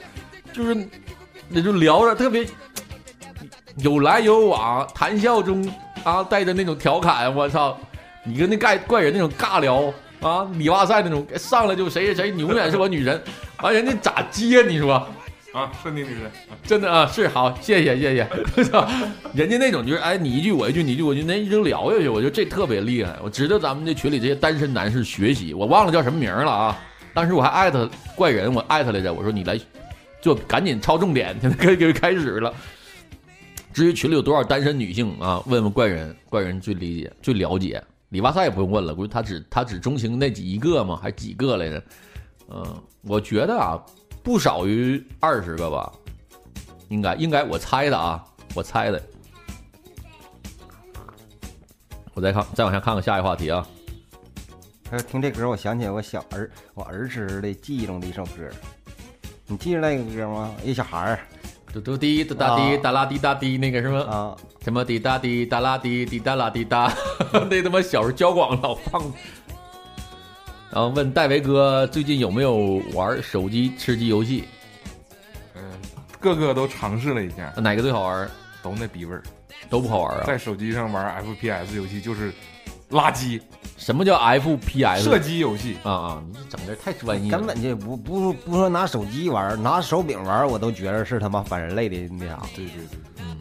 [0.51, 0.75] 就是
[1.47, 2.45] 那就聊着特别
[3.77, 5.65] 有来有往，谈笑中
[6.03, 7.77] 啊带着那种调侃，我操，
[8.25, 13.23] 你跟那怪怪人那种尬聊啊，里瓦塞那种上来就谁谁谁，你永远是我女神，
[13.61, 15.07] 完人家咋接你说？
[15.57, 18.27] 啊，是你女人，真的啊，是好，谢谢谢谢。
[18.55, 18.87] 我 操，
[19.33, 23.17] 人家那种就是哎，你一句我一句，你一句我一句，那一直聊下去，我觉得这特别厉害。
[23.23, 25.55] 我值得咱们这群里这些单身男士学习。
[25.55, 26.79] 我忘了叫什么名了啊，
[27.11, 29.59] 当时我还艾特怪人，我艾特来着，我说你来，
[30.21, 32.53] 就赶紧抄重点，现在可以给开始了。
[33.73, 37.83] 至于群里有多少单身女性啊，问问怪人，怪人最理解最了解。
[38.09, 41.83] 里瓦塞也不用问了，估计他只他只钟情那几一个嘛，还几个来着？
[42.49, 42.63] 嗯，
[43.01, 43.75] 我觉得啊，
[44.27, 45.89] 不少于二十个吧，
[46.89, 48.21] 应该应该我猜的啊，
[48.53, 49.01] 我猜的。
[52.13, 53.65] 我再看，再往下看看下一个话题啊。
[54.89, 58.49] 呃听这歌，我想起来我小儿我儿时的记忆中的一首歌，
[59.45, 60.53] 你记得那个歌吗？
[60.61, 61.19] 一小孩儿
[61.71, 66.93] 嘟嘟滴哒哒滴哒啦滴哒滴，那个什么啊，什么滴哒滴哒啦滴滴哒啦滴哒，
[67.49, 69.01] 那他妈小时候交广老放。
[70.71, 74.43] 然后问戴维哥最近有没有玩手机吃鸡游戏？
[75.55, 75.61] 嗯，
[76.19, 78.29] 个个都尝试了一下，哪个最好玩？
[78.61, 79.23] 都那逼味儿。
[79.69, 80.23] 都不好玩啊。
[80.25, 82.33] 在手机上玩 FPS 游戏就是
[82.91, 83.41] 垃圾，
[83.77, 85.03] 什么叫 FPS？
[85.03, 86.23] 射击游戏啊啊！
[86.27, 92.41] 你这整的太专业了，根本就不不不说拿手机玩，拿手柄玩，我都觉得是他妈反人类的那啥。
[92.55, 93.37] 对对对，嗯，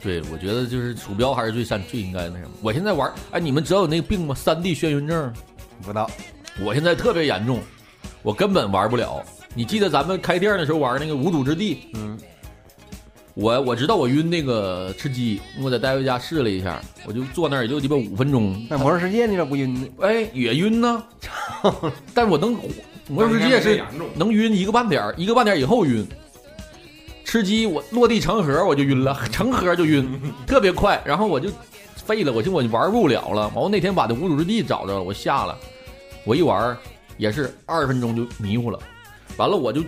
[0.00, 2.50] 对，我觉得就是鼠标还是最善最应该那什么。
[2.62, 4.34] 我现在玩，哎，你们知道有那个病吗？
[4.34, 5.32] 三 D 眩晕症。
[5.82, 6.08] 不知道。
[6.60, 7.60] 我现在特别严重，
[8.22, 9.22] 我根本玩不了。
[9.54, 11.88] 你记得咱们开店的时候玩那个无主之地？
[11.94, 12.18] 嗯。
[13.34, 18.62] 我我知道我晕那个吃鸡，我在戴维家试了一下，我就坐那儿也就鸡巴五分钟。
[18.68, 19.88] 那魔兽世界你咋不晕呢？
[20.00, 21.02] 哎，也晕呢，
[22.12, 22.54] 但我能
[23.08, 23.82] 魔兽世界是
[24.14, 26.06] 能晕一个半点一个半点以后晕。
[27.24, 31.48] 吃鸡我落地成盒我就晕了， 成盒就晕， 特别快，然后我就
[32.04, 33.48] 废了，我就我就玩不了了。
[33.48, 35.58] 完我那天把那无主之地找着了，我下了，
[36.24, 36.76] 我一玩
[37.16, 38.78] 也是二十分钟就迷糊了，
[39.36, 39.82] 完了我就。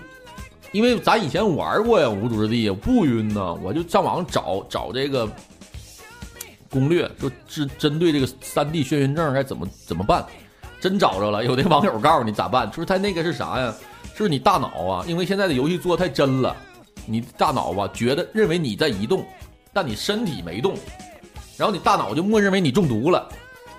[0.72, 5.28] 因为咱以前玩过呀，无主之地不晕呢，我就上网找找这个
[6.68, 10.26] 攻略，就针针对这个三 D 眩晕症该怎么怎么办，
[10.80, 11.44] 真找着了。
[11.44, 13.72] 有的网友告诉你咋办，就是他那个是啥呀？
[14.16, 16.56] 就是你大脑啊，因为现在的游戏做太真了，
[17.06, 19.24] 你大脑吧觉得认为你在移动，
[19.72, 20.74] 但你身体没动，
[21.56, 23.28] 然后你大脑就默认为你中毒了，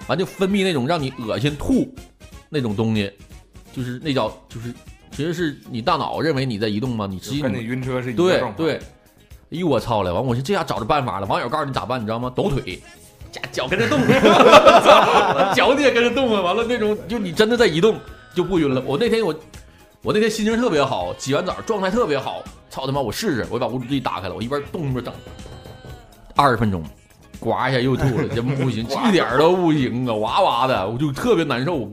[0.08, 1.94] 完就分泌那种让你恶心吐
[2.56, 3.12] 那种东西，
[3.74, 4.74] 就是那叫就是。
[5.12, 7.08] 其实是你大脑认为你在移动吗？
[7.10, 8.82] 你实际跟你晕车是一对对，哎
[9.52, 10.14] 呦我操了！
[10.14, 11.28] 完我说这下找着办法了。
[11.28, 12.02] 网友告诉你咋办？
[12.02, 12.30] 你知道吗？
[12.36, 12.82] 抖腿，
[13.32, 13.98] 脚脚跟着动，
[15.56, 16.42] 脚你也跟着动啊！
[16.42, 17.98] 完了那种就你真的在移动
[18.36, 18.84] 就不晕了。
[18.86, 19.34] 我那天我
[20.02, 22.44] 我那天心情特别好，洗完澡状态特别好。
[22.70, 23.00] 操他妈！
[23.00, 25.14] 我试试，我把无主机打开了，我一边动一边整，
[26.36, 26.84] 二十分钟，
[27.40, 30.14] 呱一下又吐了，这不行， 一点都不行啊！
[30.16, 31.90] 哇哇的，我就特别难受。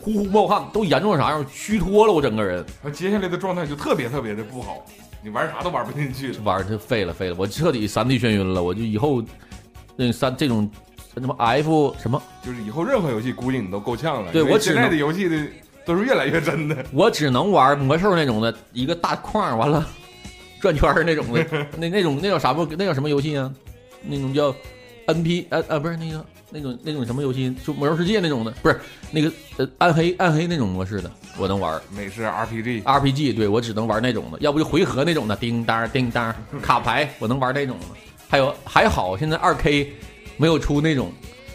[0.00, 1.44] 呼呼冒汗，都严重啥样？
[1.50, 2.64] 虚脱了，我整个人。
[2.82, 4.84] 那接下来的状态就特别特别的不好，
[5.22, 9.22] 你玩啥都玩不进去，玩就废了废了，我彻底三 D 眩晕了，我就以后
[9.96, 10.70] 那三这种
[11.14, 14.32] 什么 F 什么，就是以后任何游戏估计你都够呛了。
[14.32, 15.36] 对我现在的游戏的
[15.84, 19.86] 都是越来越真的，我只能玩魔兽那种的一个大框，完了
[20.60, 21.44] 转圈那种的，
[21.76, 22.64] 那那种那叫啥不？
[22.76, 23.52] 那叫什么游戏啊？
[24.02, 24.54] 那种叫
[25.14, 26.24] NP 呃呃不是那个。
[26.50, 31.78] 那种那种什么游戏，就魔兽世界那种的，不是那个呃暗黑暗黑那种模式的，我能玩。
[31.94, 37.84] 美式 RPG RPG，对我只能玩那种的，要不就回合那种的，叮当叮当 卡牌，我能玩那种的。
[38.30, 39.92] 还有还好，现在二 K
[40.38, 41.12] 没有出那种，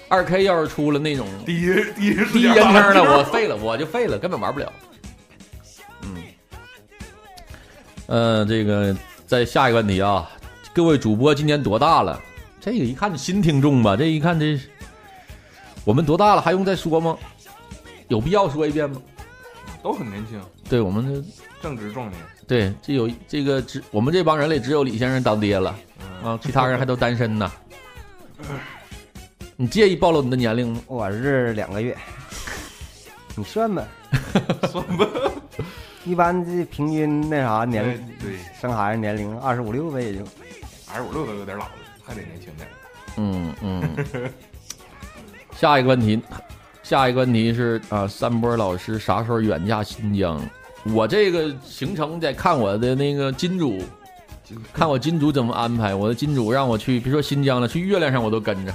[0.10, 4.72] 二 K 要是出了那种第一第一第一人称的， 我废了，我就废了，根本玩不了。
[6.04, 6.16] 嗯，
[8.06, 10.30] 呃，这个再下一个问题啊，
[10.72, 12.22] 各位主播今年多大了？
[12.64, 14.58] 这个一看就新听众吧，这一看这。
[15.84, 16.42] 我们多大了？
[16.42, 17.18] 还用再说吗？
[18.08, 19.02] 有必要说一遍吗？
[19.82, 20.42] 都很年轻。
[20.70, 21.22] 对我们
[21.62, 22.22] 正值壮年。
[22.48, 25.76] 对，这有这个只我们这帮人里只有李先生当爹了
[26.24, 27.52] 啊，其他人还都单身呢。
[29.58, 30.80] 你介意暴露你的年龄吗？
[30.88, 31.98] 我是两个月。
[33.36, 33.86] 你算吧，
[34.72, 35.06] 算吧。
[36.06, 40.24] 一般这平均那啥年龄，对生孩子年龄二十五六呗，也就
[40.94, 41.72] 二十五六都有点老了，
[42.14, 42.68] 还得年轻点。
[43.18, 44.32] 嗯嗯。
[45.56, 46.22] 下一个问题，
[46.84, 50.40] 下一个问题是啊，三波老师啥时候远嫁新疆？
[50.86, 53.82] 我这个行程得看我的那个金主，
[54.74, 55.96] 看我金主怎么安排。
[55.96, 58.72] 我的金主让我去，别说新疆了，去月亮上我都跟着。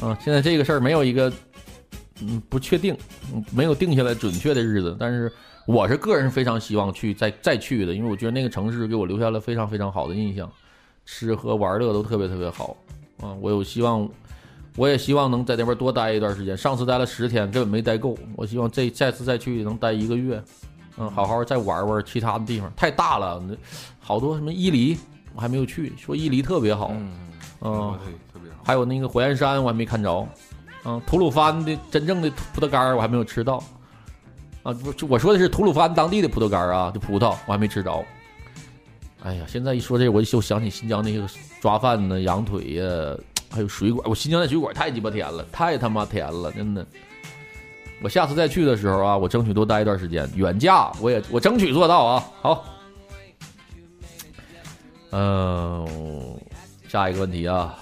[0.00, 1.32] 啊，现在这个事儿没有一个
[2.20, 2.96] 嗯不确定，
[3.52, 4.96] 没有定下来准确的日子。
[4.98, 5.30] 但是
[5.66, 10.50] 我是个人非常希望去再再去的，因为我觉得那个城市给我留下了非常非常好的印象，
[11.04, 12.76] 吃喝玩乐都特别特别好。
[13.20, 14.08] 啊，我有希望。
[14.76, 16.56] 我也希望能在那边多待一段时间。
[16.56, 18.18] 上次待了十天，根本没待够。
[18.34, 20.42] 我希望这下次再去能待一个月，
[20.96, 22.68] 嗯，好好再玩玩其他的地方。
[22.74, 23.54] 太大了，那
[24.00, 24.98] 好多什么伊犁
[25.32, 26.90] 我还没有去，说伊犁特别好，
[27.60, 27.96] 嗯，
[28.32, 28.64] 特别好。
[28.64, 30.26] 还有那个火焰山我还没看着，
[30.84, 33.62] 嗯，吐鲁番的真正的葡萄干我还没有吃到，
[34.64, 38.04] 啊，不，我说的是吐鲁番当地的葡萄干啊，这葡萄我还没吃着。
[39.24, 41.26] 哎呀，现在一说这，我就想起新疆那个
[41.60, 43.16] 抓饭呢，羊腿呀。
[43.50, 46.84] 还有水果，我新疆那水果太鸡巴甜了，太他妈甜了，真的。
[48.02, 52.24] 我下次再去的时候啊，我争取多待一段时间，远嫁我也我争取做到啊。
[52.42, 52.64] 好，
[55.12, 56.36] 嗯，
[56.88, 57.78] 下一个问题啊，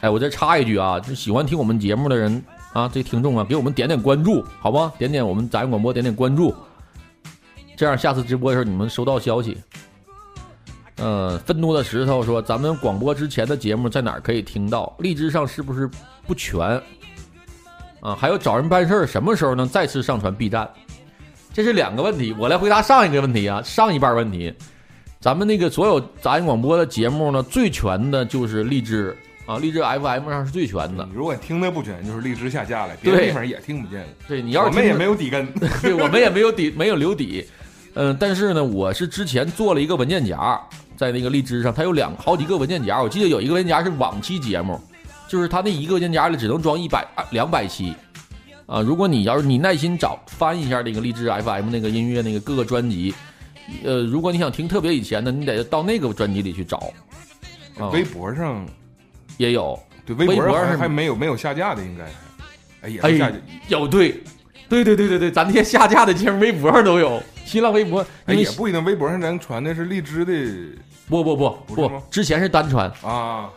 [0.00, 4.92] 哎，我再插一句啊，就喜欢听我们节目的人啊，这听众啊，给我们点点关注，好吗？
[4.98, 6.52] 点点我们杂音广播，点点关注，
[7.76, 9.56] 这样下次直播的时候你们收到消息。
[11.00, 14.92] 嗯，愤怒的石头说：“咱们广播之前的节目在哪儿可以听到？
[14.98, 15.88] 荔枝上是不是
[16.26, 16.60] 不全？
[18.00, 20.68] 啊，还有找人办事儿，什么时候能再次上传 B 站？
[21.52, 22.34] 这是两个问题。
[22.38, 24.52] 我来回答上一个问题啊，上一半问题，
[25.20, 31.08] 咱们那个所有杂音广播的节目呢，最全的就是荔枝啊，荔枝 FM 上是最全的。
[31.14, 34.08] 如果听的不全，就是荔枝下架了，别的地方也听不见了。
[34.26, 35.46] 对你要是我们也没有底根，
[35.80, 37.46] 对我们也没有底，没有留底。
[37.94, 40.60] 嗯，但是呢，我是之前做了一个文件夹，
[40.98, 43.00] 在那个荔枝上，它有两好几个文件夹。
[43.00, 44.78] 我记得有一个文件夹是往期节目，
[45.28, 47.94] 就是它那一个文件夹里只能装一百、两百期。
[48.66, 53.14] 啊，如果你要是你耐心找翻一下那个荔枝 FM 那个音乐那个各个专辑，
[53.84, 56.92] 呃，如果你想听特别以前的，你得到那个专辑里去找。
[57.78, 58.66] 啊，微博上
[59.36, 62.04] 也有，对微博上还还没有没有下架的，应该。
[62.82, 63.36] 哎呀，哎下架。
[63.68, 64.20] 有对，
[64.68, 70.32] 对对对对对，咱那些下架的节目微博上都有，新浪微博，哎，也不一定，微博上咱传的是荔枝的
[71.08, 73.50] 不不不不不，之前是单传，啊，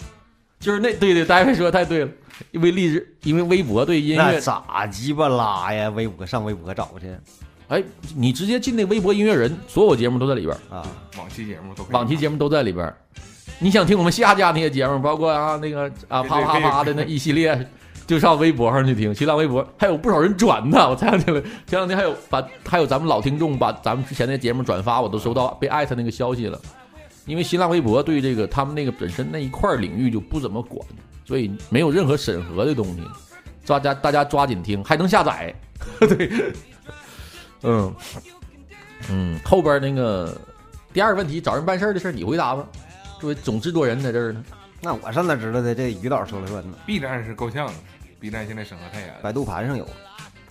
[0.60, 2.12] 就是那对对，大卫说的太对了，
[2.52, 5.90] 因为荔枝，因为微博对音乐，咋鸡巴拉呀？
[5.90, 7.08] 微博上微博找去
[7.68, 7.82] 哎，
[8.16, 10.86] 你直接进那微博音乐人，所有节目都在里边，啊！
[11.18, 12.94] 往期节目都往期节目都在里边。
[13.60, 17.70] 你想听我们下架那些节目，包括啊那个啊啪啪啪的那一系列，
[18.06, 20.90] 就上微博上去听，新浪微博还有不少人转呢。
[20.90, 21.34] 我前两天
[21.66, 26.60] 前两天还有把还有咱们老听众把咱们之前的节目转发，我都收到被艾特那个消息了。
[27.26, 30.86] 因为新浪微博对这个他们那个本身那一块领域就不怎么管，
[31.26, 33.02] 所以没有任何审核的东西。
[33.64, 35.54] 抓家大家抓紧听，还能下载。
[36.02, 36.54] 对，
[37.62, 37.94] 嗯
[39.10, 40.36] 嗯，后边那个
[40.92, 42.68] 第二个问题，找人办事儿的事儿你回答吧。
[43.20, 44.44] 作为总制作人在这儿呢，
[44.82, 45.76] 那我上哪知道的？
[45.76, 46.78] 这于导说了算呢。
[46.88, 47.74] B 站是够呛的
[48.20, 49.20] ，B 站现在审核太严了。
[49.22, 49.88] 百度盘上有，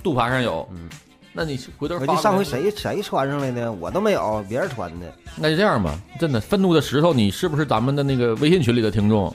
[0.04, 0.88] 度盘上有，嗯，
[1.32, 3.72] 那你回头发我记上回谁谁穿上来的？
[3.72, 5.14] 我都没有，别人穿的。
[5.36, 9.32] 那就这样吧，真的，愤怒的石头，你是不是咱们的那个微信群里的听众？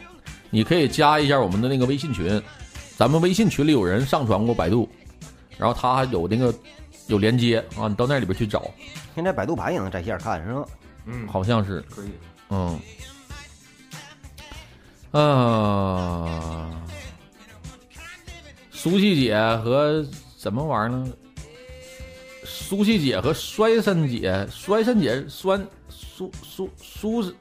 [0.50, 2.42] 你可以加一下我们的那个微信群，
[2.98, 4.90] 咱们微信群里有人上传过百度，
[5.58, 6.54] 然后他还有那个
[7.08, 8.70] 有连接啊，你到那里边去找，
[9.16, 10.66] 现在百度盘也能在线看是吧？
[11.06, 12.12] 嗯，好像是，可以。
[12.50, 12.80] 嗯，
[15.12, 16.70] 啊，
[18.72, 20.06] 苏西姐和
[20.38, 21.08] 什么玩意儿呢？
[22.46, 27.34] 苏西姐和衰参姐，衰参姐酸苏苏苏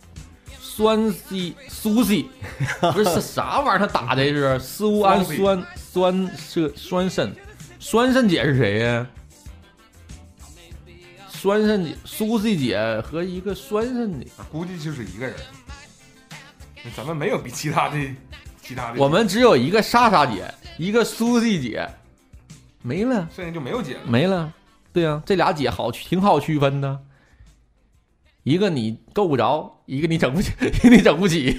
[0.58, 2.28] 酸西苏西，
[2.92, 3.78] 不是是啥玩意儿？
[3.78, 7.32] 他打的是苏氨酸酸是酸肾，
[7.78, 9.06] 酸肾姐是谁呀？
[11.28, 14.26] 酸肾姐苏西姐和一个酸肾姐。
[14.38, 15.34] 啊估计就是一个人。
[16.82, 17.96] 那咱们没有比其他的
[18.60, 21.88] 其他的，我们只有一个莎莎姐，一个苏西姐，
[22.82, 24.00] 没了，剩下就没有姐了。
[24.06, 24.52] 没了。
[24.94, 27.00] 对呀、这俩姐好挺好区分的，
[28.44, 31.56] 一个你够不着，一个你整不起， 一个你整不起，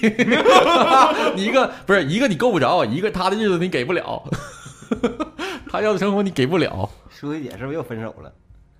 [1.36, 4.24] 你 一个不是一个你够不着，一个他的日子你给不了，
[5.70, 6.90] 他要的生活你给不了。
[7.10, 8.32] 舒淇姐是不是又分手了？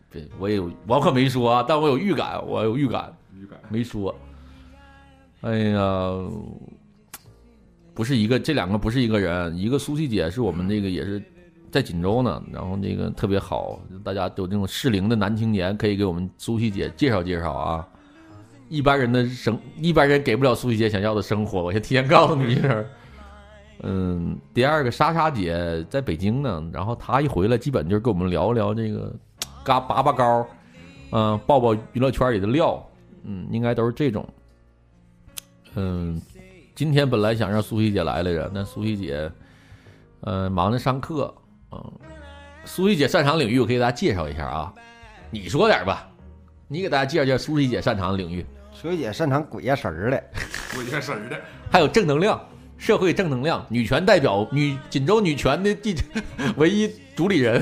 [0.10, 4.16] 对，我有我可没说啊，但我有预感，我有预感，预感没说。
[5.42, 5.80] 哎呀，
[7.94, 11.22] 不是一个，这两个不是一个人，一个苏西姐是我们那个也是
[11.76, 17.86] 在锦州呢，然后这个特别好，大家有这种适龄的男青年可以给我们苏西姐介绍介绍啊。
[18.70, 22.86] 一般人的生，一般人给不了苏西姐想要的生活，我先提前告诉你一声。
[23.84, 29.14] 嗯，第二个莎莎姐在北京呢，然后她一回来，基本就是跟我们聊一聊这个
[29.62, 30.48] 嘎拔拔高，
[31.12, 32.82] 嗯、爆爆娱乐圈里的料，
[33.24, 34.26] 嗯，应该都是这种。
[35.74, 36.22] 嗯，
[36.74, 39.30] 今天本来想让苏西姐来来着，但苏西姐，
[40.22, 41.36] 呃，忙着上课，
[41.76, 41.94] 嗯，
[42.64, 44.74] 苏西姐擅长领域我可以给大家介绍一下啊，
[45.30, 46.08] 你说点吧，
[46.68, 50.24] 你给大家介绍介绍苏西姐擅长的领域，苏西姐擅长鬼压神儿的，
[50.74, 52.40] 鬼压神儿的，还有正能量，
[52.78, 55.96] 社会正能量，女权代表，女锦州女权的第
[56.56, 57.62] 唯一主理人，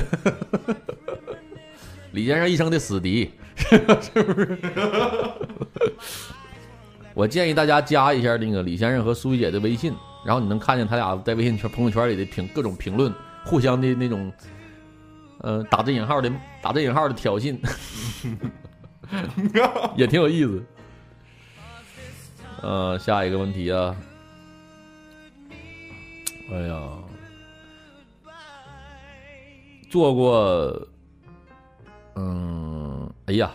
[2.12, 3.78] 李先生一生的死敌，是
[4.22, 4.58] 不是？
[7.14, 9.94] 我建议大家加一下那个李先生和苏西姐的微信，
[10.26, 14.32] 然后你能看见他俩在微信圈朋友圈里的评各种评论，互相的那种，
[15.38, 17.58] 呃，打着引号的打着引号的挑衅，
[19.96, 20.64] 也挺有意思。
[22.62, 23.94] 呃，下一个问题啊，
[26.50, 26.82] 哎呀，
[29.90, 30.88] 做过，
[32.14, 33.50] 嗯，哎呀，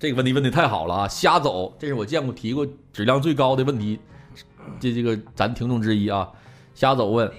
[0.00, 1.08] 这个问题问的太好了啊！
[1.08, 4.00] 瞎走，这是我见过提过质量最高的问题，
[4.80, 6.28] 这这个咱听众之一啊，
[6.74, 7.30] 瞎走问，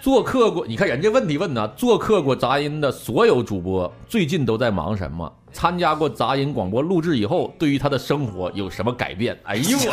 [0.00, 5.32] 做客过，你看人家问题问的，做客过杂音的所有主播最近都在忙什么？
[5.52, 9.36] 参加过杂音广播录制以后，对于他的生活有什么改变？
[9.44, 9.78] 哎呦，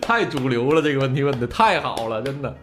[0.00, 0.80] 太主流了！
[0.80, 2.56] 这个问题问的太好了，真的。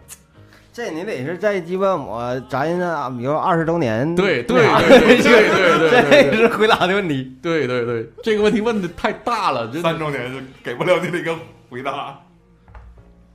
[0.72, 7.34] 这你得是在鸡巴我杂音啊，比如二十周年，对对对对对，这是回答的问题。
[7.40, 11.34] 对对对，这个问题问的太大了，三周年是给不了你那个
[11.70, 12.20] 回答。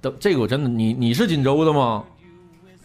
[0.01, 2.03] 等这个我真的，你你是锦州的吗？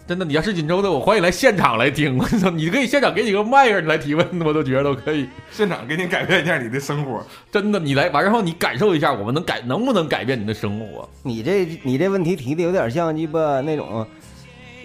[0.06, 2.16] 真的，你要是锦州的，我欢迎来现场来听。
[2.20, 5.28] 我操，你可以现场给你个麦克，你来提问，我都觉得都可以。
[5.50, 7.24] 现场给你改变一下你的生活。
[7.50, 11.08] 真的，你来完然后，你感受一下，我们能改能不能改变你的生活？
[11.24, 14.06] 你这你这问题提的有点像鸡巴那种，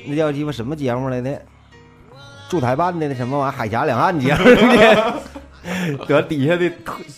[0.07, 1.39] 那叫鸡巴什么节目来的？
[2.49, 5.13] 驻台办的那什么玩意儿海峡两岸节目的，
[6.07, 6.69] 得底下的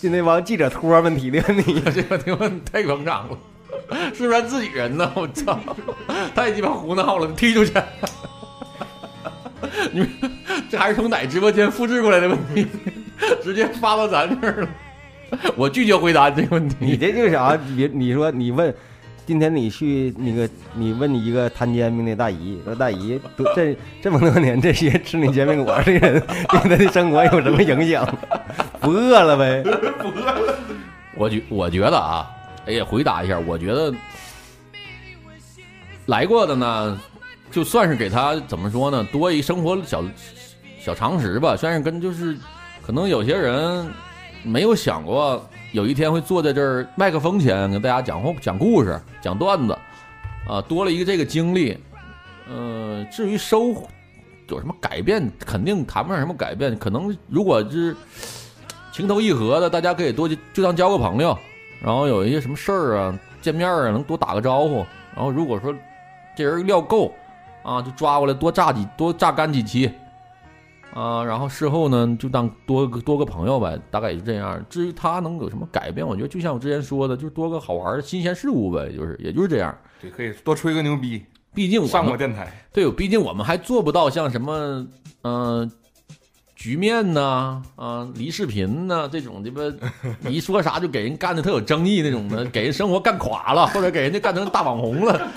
[0.01, 1.81] 就那帮记者托问题的问题。
[1.89, 3.37] 这个提问太捧场了，
[4.13, 5.11] 是不是咱自己人呢？
[5.15, 5.59] 我操，
[6.35, 7.73] 太鸡巴胡闹了，踢出去！
[9.91, 10.09] 你们
[10.69, 12.67] 这还是从哪直播间复制过来的问题，
[13.43, 14.69] 直接发到咱这儿了。
[15.55, 16.75] 我拒绝回答这个问题。
[16.79, 17.57] 你这就是啥？
[17.75, 18.71] 你你说你问，
[19.25, 23.19] 今天你去那个，你问你一个摊煎饼的大姨，说大姨，
[23.55, 28.07] 这这么多年这些吃你煎饼果的人，对他的生活有什么影响？
[28.79, 29.63] 不饿了呗？
[29.99, 30.55] 不饿了
[31.15, 32.27] 我觉我觉得啊，
[32.65, 33.93] 哎呀，回答一下，我觉得
[36.05, 37.01] 来过的呢，
[37.51, 40.03] 就算是给他怎么说呢，多一生活小
[40.79, 42.37] 小常识吧，算是跟就是，
[42.81, 43.91] 可能有些人
[44.43, 49.77] 没有想过有一天会坐在这儿麦克风前跟大家讲话、讲故事、讲段子，
[50.47, 51.77] 啊，多了一个这个经历。
[52.49, 53.87] 呃，至于收获
[54.49, 57.95] 有什么改变，肯定谈不上什么改变，可能如果是
[58.91, 61.37] 情投意合的，大家可以多就当交个朋友，
[61.83, 64.85] 然后有一些什么事儿啊，见面啊，能多打个招呼。
[65.13, 65.75] 然后如果说
[66.35, 67.13] 这人料够
[67.61, 69.91] 啊，就抓过来多榨几多榨干几期
[70.93, 74.63] 啊，然后事后呢就当多个多个朋友呗，大概也就这样。
[74.69, 79.77] 至于他能有什么改变，我觉得就像我之前说的，就是多个好玩的新鲜事物呗，就是也就是这样。
[79.99, 81.23] 对，可以多吹个牛逼。
[81.53, 84.87] 毕竟我上过电台，对，毕竟我们还做不到像什么，
[85.21, 85.71] 嗯、
[86.63, 89.61] 局面呐，啊，离视频呐这种鸡巴，
[90.29, 95.27] 一说啥就给人干的特有争议那种的，给人生活干垮了，或者给人家干成大网红了。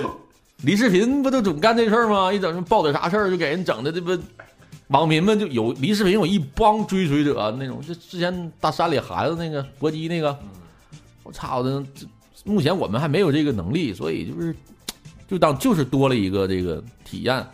[0.64, 2.32] 离视频不都总干这事儿吗？
[2.32, 4.18] 一整什么爆点啥事儿就给人整的这不，
[4.86, 10.34] 网民们就有离视频有一帮追随者那种，就之前大山里孩子那个搏击那个，
[11.24, 12.06] 我操的，这
[12.44, 14.56] 目前我们还没有这个能力，所以就是。
[15.28, 17.46] 就当就是多了一个这个体验，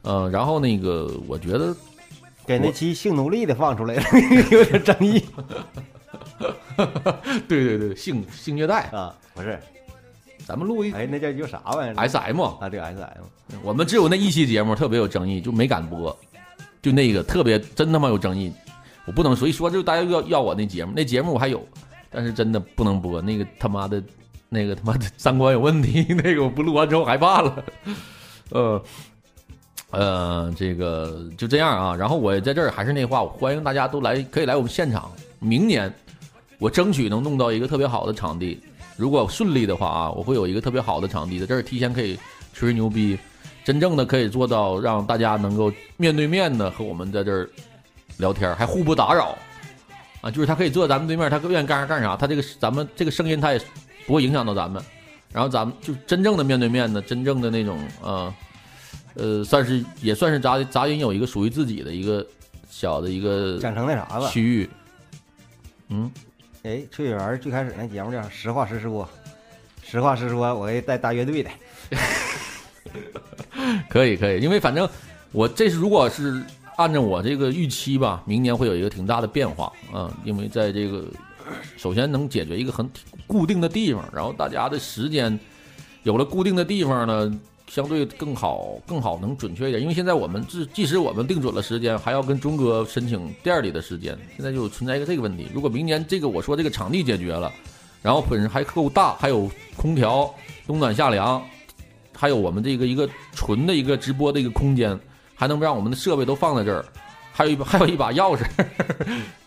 [0.00, 1.76] 呃，然后那个我觉得
[2.50, 4.02] 给那期性奴隶的放出来了，
[4.50, 5.24] 有点争议。
[7.46, 9.56] 对对对，性性虐待啊，不是，
[10.44, 13.24] 咱们录一哎，那叫叫啥玩意儿？S M 啊，对 S M，
[13.62, 16.18] 我们只有那一期节目特别有争议，就没敢播，
[16.82, 18.52] 就那个特别真他妈有争议，
[19.06, 21.64] 我不能所以说就大家要要我那节目，那节目我还有，
[22.10, 24.02] 但是真的不能播，那个他妈的。
[24.52, 27.64] 那个他妈的三观有问题， 那个我不录完之后害怕了，
[28.50, 28.82] 呃，
[29.90, 31.94] 呃，这个就这样啊。
[31.94, 35.10] 然后我在这儿还是那话，我欢迎大家都来，可以来我们现场。
[35.38, 35.92] 明年
[36.58, 38.60] 我争取能弄到一个特别好的场地，
[38.96, 42.18] 如果顺利的话啊，我会有一个特别好的场地，在这儿提前可以
[42.52, 43.18] 吹牛逼，
[43.64, 47.48] 真正的可以做到让大家能够面对面的和我们在这儿
[48.18, 49.36] 聊天，还互不打扰
[50.20, 50.30] 啊。
[50.30, 53.60] 就是他可以坐咱们对面，他愿意干啥干啥，他这个咱们这个声音他也。
[54.06, 54.82] 不会影响到咱们，
[55.30, 58.34] 然后咱们就真正的面对面的，真正的那种呃
[59.14, 62.26] 呃，算是也算是杂杂音有一个属于自己的一个
[62.68, 64.68] 小的一个讲成那啥吧区域。
[65.88, 66.10] 嗯，
[66.62, 69.08] 哎，崔雪儿最开始那节目叫《实话实说》，
[69.88, 71.50] 实话实说，我给带大乐队的。
[73.88, 74.88] 可以可以，因为反正
[75.32, 76.42] 我这是如果是
[76.76, 81.04] 按照我这个预期吧，明年会有一个挺大的变化啊，因为在这个。
[81.76, 82.88] 首先能解决一个很
[83.26, 85.36] 固定的地方，然后大家的时间
[86.04, 87.40] 有了固定的地方呢，
[87.70, 89.80] 相对更好，更好能准确一点。
[89.80, 95.48] 因为现在我们即即使我们定准了时间，还要跟钟哥申请店里的时间，现在就存在一个这个问题。
[95.54, 97.52] 如果明年这个我说这个场地解决了，
[98.02, 100.34] 然后本身还够大，还有空调，
[100.66, 101.40] 冬暖夏凉，
[102.12, 104.98] 还有我们这个一个纯的一个直播的一个空间，
[105.36, 106.84] 还能让我们的设备都放在这儿。
[107.32, 108.44] 还有一把，还有一把钥匙，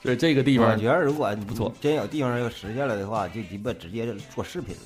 [0.01, 4.82] 对 这个地方，我觉得如果不错，真有地方要实现了的话，就鸡巴直接做视频了。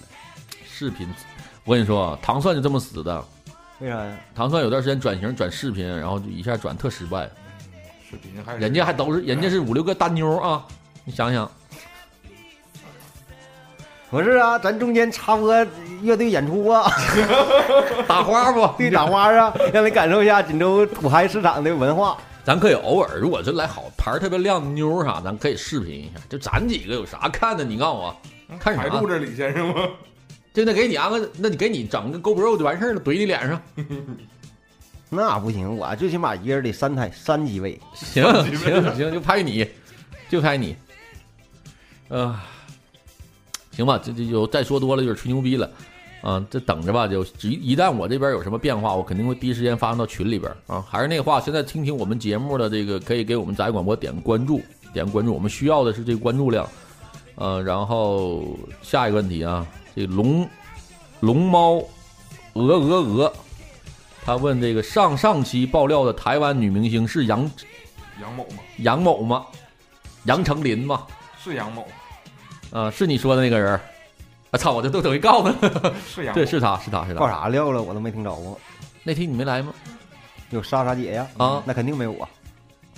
[0.65, 1.07] 视频，
[1.67, 3.21] 我跟你说，糖蒜就这么死的。
[3.79, 4.17] 为啥呀？
[4.33, 7.29] 糖蒜有段时间转型转视频，然后就一下转特失败。
[8.09, 10.65] 视频还人家还都是人家是五六个大妞啊，
[11.03, 11.51] 你想想。
[14.09, 15.53] 不是啊，咱中间插播
[16.01, 16.89] 乐队演出啊，
[18.07, 18.65] 打花不？
[18.79, 22.17] 对，打花啊，让你感受一下锦州土嗨市场的文化。
[22.45, 26.21] 咱可以偶尔，如果是来好牌特别亮的妞啥，咱可以视频一下。
[26.29, 27.65] 就咱几个有啥看的？
[27.65, 28.15] 你告诉我，
[28.57, 28.83] 看啥？
[28.83, 29.81] 还录着李先生吗？
[30.57, 33.61] 就那给你安个，那你给你整个 GoPro 就完事儿了，怼你脸上。
[35.07, 37.79] 那不行，我最起码一人得三台三机位。
[37.93, 39.67] 行行行，就拍你，
[40.27, 40.75] 就拍你。
[42.09, 42.43] 啊，
[43.71, 45.69] 行吧，这这就再说多了就是吹牛逼了。
[46.23, 50.83] 啊，这等着吧，就一一旦我这边有什么变化，我肯定会第一时间发送到群里边啊。
[50.89, 54.59] 还是那话，现在听听我们节目的这个，可以给我们杂音广播点关注，
[54.91, 56.67] 点关注，我们需要的是这个关注量。
[57.35, 59.63] 呃，然后下一个问题啊，
[59.97, 60.47] 这龙
[61.21, 61.83] 龙猫
[62.53, 63.33] 鹅鹅鹅，
[64.23, 67.49] 他问这个上上期爆料的台湾女明星是杨
[68.21, 68.57] 杨某吗？
[68.77, 69.47] 杨某吗？
[70.25, 71.07] 杨丞琳吗？
[71.43, 71.87] 是杨某，
[72.71, 73.81] 啊，是你说的那个人儿？
[74.51, 76.35] 我、操，我这都等于告诉 他，是杨。
[76.35, 77.19] 对，是他是他是他。
[77.19, 77.81] 告啥料了？
[77.81, 78.59] 我都没听着过。
[79.01, 79.73] 那天你没来吗？
[80.51, 81.27] 有莎莎姐呀？
[81.37, 82.29] 啊那肯定没有啊，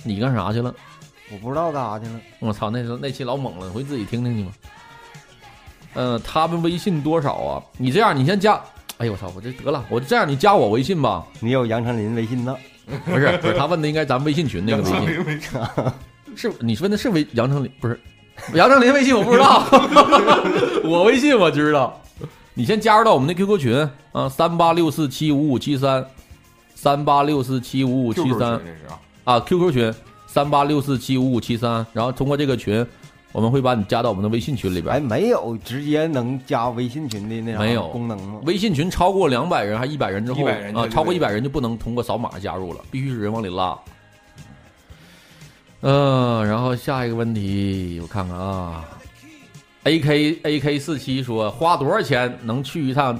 [0.02, 0.74] 你干啥去了？
[1.32, 2.20] 我不知道干啥去了。
[2.40, 4.52] 我操，那时候那期老猛了，回去自己听听去吧。
[5.94, 7.62] 嗯、他们微信多少啊？
[7.78, 8.60] 你这样，你先加。
[8.98, 11.24] 哎呦我操，我这得了，我这样你加我微信吧。
[11.40, 12.56] 你有杨丞琳微信呢？
[13.04, 15.40] 不是 不是，他问的应该咱们微信群那个微信，
[16.36, 17.98] 是你问的是微杨丞琳不是
[18.54, 19.64] 杨丞琳微信我不知道，
[20.84, 22.00] 我微信我知道。
[22.54, 26.04] 你先加入到我们的 QQ 群啊，三八六四七五五七三，
[26.74, 28.60] 三八六四七五五七三
[29.24, 29.94] 啊，QQ 群
[30.26, 32.84] 三八六四七五五七三，然后通过这个群，
[33.32, 34.94] 我们会把你加到我们的微信群里边。
[34.94, 38.40] 哎，没有直接能加微信群的那啥没有功能吗？
[38.44, 43.78] 微信群超过两百人还一百人之后100人啊，超过一百人就不能通过扫码加入了，必须是人往里拉。
[45.82, 48.84] 嗯、然后下一个问题我看看啊
[49.84, 53.18] ，A K A K 四七说花多少钱能去一趟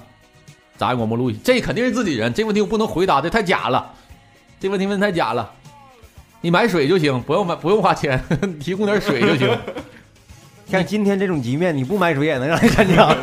[0.76, 1.40] 杂音广播录音？
[1.42, 3.94] 这肯定是自己人，这问题我不能回答，这太假了，
[4.58, 5.50] 这问题问得太假了。
[6.42, 8.22] 你买水就行，不用买，不用花钱，
[8.60, 9.58] 提供点水就行。
[10.70, 13.16] 像今天这种局面，你不买水也能让人 参加。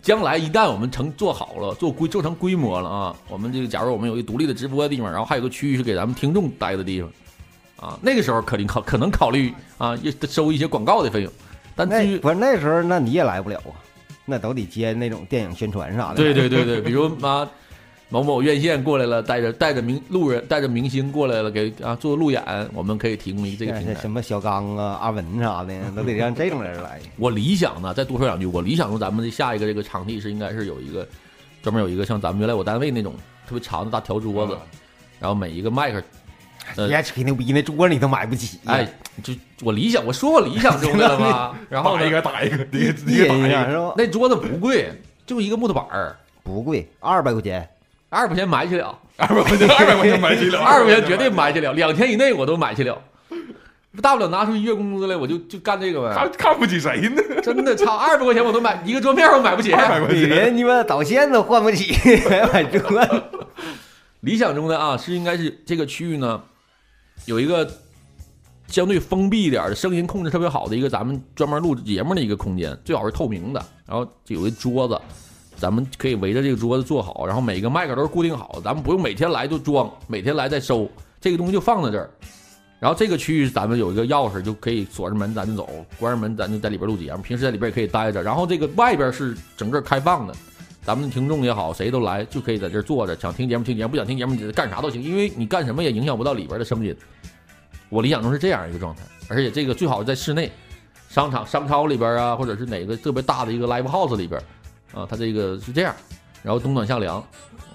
[0.00, 7.10] 将来一旦我们成做好了，做规做成规模了啊，我们这个假如我们有一个独立的直播的地方，然后还有个区域是给咱们听众待的地方，
[7.88, 11.32] 啊，那个时候肯定考可能考虑啊，也收一些广告的费用。
[11.74, 13.78] 但那不是那时候，那你也来不了啊，
[14.24, 16.16] 那都得接那种电影宣传啥的。
[16.16, 17.48] 对对对对，比如啊
[18.12, 22.44] 某某院线过来了，带着带着明路人带着明星过来了，给啊做路演，
[22.74, 24.10] 我们可以提供一个这个平台什。
[24.10, 27.00] 么小刚啊、阿文啥的，都得让这种人来。
[27.16, 31.08] 我理想呢，再多说两句，我理想中咱们的下一个这个场地是应该是有一个
[31.62, 33.14] 专门有一个像咱们原来我单位那种
[33.48, 34.58] 特别长的大条桌子，
[35.18, 36.02] 然后每一个麦克，
[36.76, 38.58] 呃别吹牛逼，那桌你都买不起。
[38.66, 38.86] 哎，，
[39.22, 39.32] 就
[39.62, 41.58] 我理想，我说我理想中的了吗？
[41.70, 42.56] 然后呢打一，个打一个，
[43.08, 43.48] 一个打一个。
[43.48, 43.94] 人一样是吧？
[43.96, 44.92] 那桌子不贵，
[45.24, 47.66] 就一个木头板儿，不贵，二百块钱。
[48.12, 53.00] 二百块钱买起了，二百块钱，二百块钱买起了， 二百块钱绝对买起了，两天以内我都买起了。
[54.02, 56.36] 大不了拿出一月工资来，我就就干这个看呗。
[56.38, 57.22] 看不起谁呢？
[57.42, 59.72] 真的，操 二百块钱我都买一个桌面，我买不起。
[59.72, 61.92] 二百块女钱，连你妈导线都换不起，
[62.28, 63.22] 还 买桌子？
[64.20, 66.42] 理想中的啊，是应该是这个区域呢，
[67.24, 67.66] 有一个
[68.66, 74.98] 相对封闭一点的、声音控制特别好的一个咱们专门录节目的一个空间，最好是透明的，然后就有一桌子，
[75.62, 80.90] 咱们可以围着这个桌子坐好，然后每个麦克都是固定好，咱们不用每天来就装，每天来再收，
[81.20, 82.10] 这个东西就放在这儿。
[82.80, 85.64] 然后这个区域咱们有一个钥匙，就可以锁着门，咱就走；
[86.00, 87.22] 关上门，咱就在里边录节目。
[87.22, 88.20] 平时在里边也可以待着。
[88.20, 90.34] 然后这个外边是整个开放的，
[90.82, 96.92] 咱们听众也好，谁都来就可以在这儿坐着，想听节目听节目，不想听节目你干啥都行，因为你干什么也影响不到里边的声音。
[97.88, 100.50] 我理想中是这样一个状态，而且这个最好在室内，
[101.08, 104.42] 商场、商超里边啊，或者是哪个特别大的一个 live house 里边，
[104.94, 105.94] 啊，它这个是这样，
[106.42, 107.24] 然后冬暖夏凉，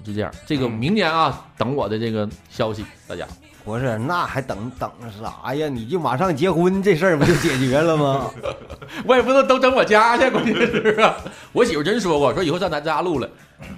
[0.03, 0.31] 就这样。
[0.45, 3.27] 这个明年啊，等我的这个消息，大家。
[3.63, 4.89] 不是，那还等等
[5.21, 5.67] 啥呀？
[5.67, 8.31] 你就马上结婚，这事儿不就解决了吗？
[9.03, 11.17] 我也不能都整我家去，关键是啊，
[11.51, 13.29] 我媳妇真说过，说以后上咱家录了。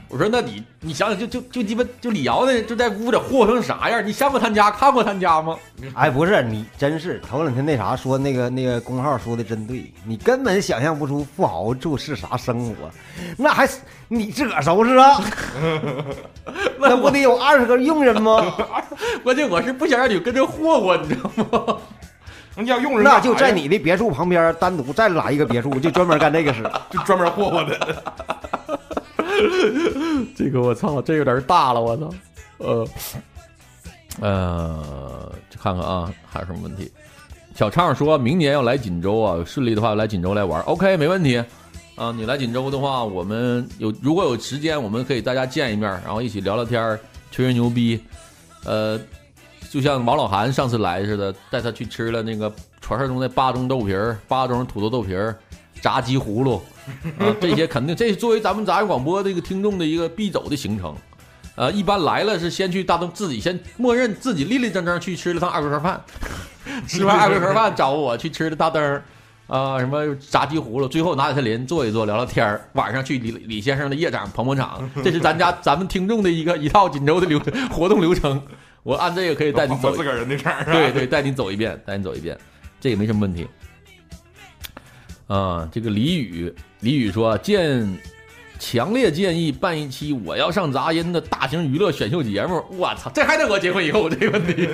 [0.10, 4.06] 我说那你你想想，就就就鸡巴就李瑶那就在屋里霍成啥样？
[4.06, 5.58] 你上过他家看过他家吗？
[5.94, 12.92] 哎，不是，你真是头两天那啥说那个那个公号说的真对，你根本想象不出富豪住是啥生活，
[13.38, 13.70] 那还
[14.10, 15.22] 你自个儿收拾啊？
[16.78, 18.54] 那不得有二十个佣人吗？
[19.24, 21.78] 关键我是不想让你跟着霍霍，你知道吗？
[22.56, 26.70] 你要用人那就在你的别墅旁边单独再拉一个别墅，就专门干这个事。
[26.92, 28.04] 就专门霍霍的。
[30.36, 32.14] 这个我操，这有点大了，我操，
[32.58, 32.88] 呃，
[34.20, 35.32] 呃，
[35.62, 36.92] 看看啊，还有什么问题？
[37.56, 41.44] 小畅说明年要来锦州啊，顺利的话来锦州来玩，OK，没问题。
[41.96, 46.98] 啊，你来锦州的话，我们有如果有时间，我们可以大家见一面，然后一起聊聊天，
[47.32, 48.02] 吹吹牛逼。
[48.64, 48.98] 呃，
[49.70, 55.38] 就像王老韩上次来似的，带他去吃了那个传说中的巴中豆皮儿、巴中土豆豆皮儿、
[55.82, 56.62] 炸鸡葫芦，
[57.18, 60.96] 啊， 这些肯定这是作为咱们杂音广播这个听众的一个必走的行程。
[61.56, 66.02] 呃，一般来了是先去大东，自己先默认自己立立正正去吃了趟二锅头饭，
[66.88, 69.04] 吃完二锅头饭找我去吃的大灯儿，
[69.48, 72.62] 啊，什么炸鸡葫芦，最后拿铁特林坐一坐，聊聊天儿。
[72.74, 77.38] 晚上去李李先生的夜场捧捧场， 这是咱家咱们听众的一个一套锦州的流
[77.70, 78.42] 活动流程。
[78.84, 79.92] 我按这个可以带你走。
[79.94, 82.38] 自个儿人的对对，带你走一遍，带你走一遍，
[82.80, 83.46] 这也没什么问题。
[85.30, 87.88] 啊，这个李宇，李宇说建，
[88.58, 92.66] 强烈建议办一期我要上杂音的大型娱乐选秀节目。
[92.72, 94.68] 我操，这还得我结婚以后这个问题？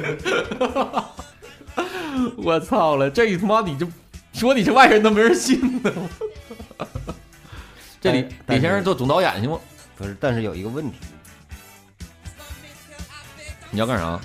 [2.41, 3.86] 我操了，这他妈你就
[4.32, 5.91] 说你是外人都没人信呢。
[7.99, 9.60] 这李李先生做总导演行吗？
[9.97, 10.97] 不是，但是有一个问题，
[13.72, 14.18] 你要干啥？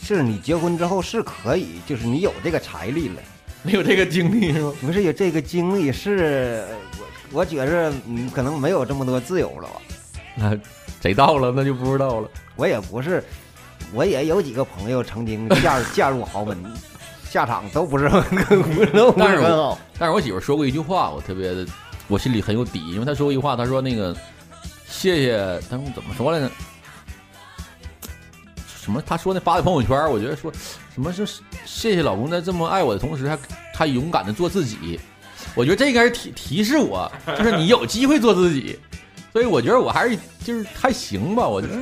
[0.00, 3.20] 是你结婚之后是可以，就是你有这个财力了，
[3.64, 4.72] 没有这个经历是吗？
[4.80, 6.64] 不是有这个经历，是
[7.30, 9.80] 我我觉着嗯可能没有这么多自由了吧。
[10.34, 10.58] 那
[11.00, 12.28] 谁到了那就不知道了。
[12.56, 13.22] 我也不是，
[13.92, 16.56] 我也有几个朋友曾经 嫁嫁入豪门，
[17.28, 18.22] 下场都不是很
[18.92, 19.78] 都不但是是很好我。
[19.98, 21.66] 但是我媳妇说过一句话，我特别的，
[22.08, 24.16] 我心里很有底，因为她说过一句话，她说那个
[24.88, 26.50] 谢谢，她说怎么说来着？
[28.82, 29.00] 什么？
[29.00, 30.52] 他说那发的朋友圈，我觉得说
[30.92, 31.24] 什么是
[31.64, 33.38] 谢谢老公在这么爱我的同时，还
[33.72, 34.98] 还勇敢的做自己。
[35.54, 38.78] 我觉得这应该是提提示我，就是你有机会做自己。
[39.32, 41.74] 所以我觉得我还是就是还行吧，我觉得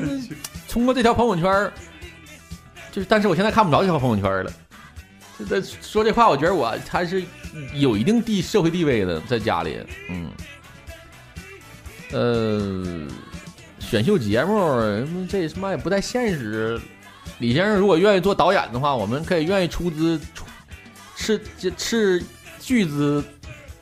[0.68, 1.72] 通过这条朋友圈，
[2.92, 4.52] 就是但是我现在看不着这条朋友圈了。
[5.48, 7.24] 这说这话，我觉得我还是
[7.72, 9.78] 有一定地社会地位的，在家里，
[10.10, 10.30] 嗯，
[12.12, 13.08] 呃，
[13.90, 16.80] 选秀节目嗯这他妈也不太现实。
[17.40, 20.44] 李先生如果愿意做导演的话，我们可以愿意出资出
[21.16, 21.40] 斥
[21.76, 22.22] 斥
[22.60, 23.24] 巨资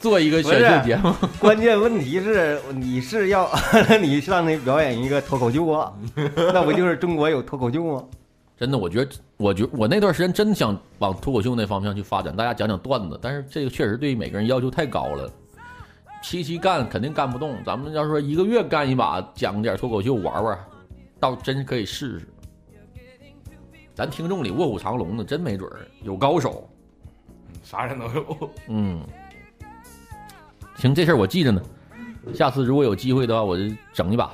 [0.01, 1.13] 做一个选秀节目。
[1.39, 3.51] 关键问题是，你是要
[4.01, 5.93] 你上那表演一个脱口秀啊？
[6.35, 8.03] 那不就是中国有脱口秀吗？
[8.59, 15.31] 真的，我觉得，我觉我那段时间真想往脱口秀那方向去发展，大家讲讲段子，但是这个确实对每个人要求太高了。
[16.23, 20.59] 期期干肯定干不动，咱们要说一个月干一把，讲点脱口秀玩玩，
[21.21, 22.29] 倒真是可以试试。
[23.95, 26.69] 咱听众里卧虎藏龙的，真没准儿有高手。
[27.63, 28.51] 啥人都有。
[28.69, 29.03] 嗯，
[30.77, 31.61] 行，这事儿我记着呢。
[32.35, 34.33] 下次如果有机会的话，我就整一把。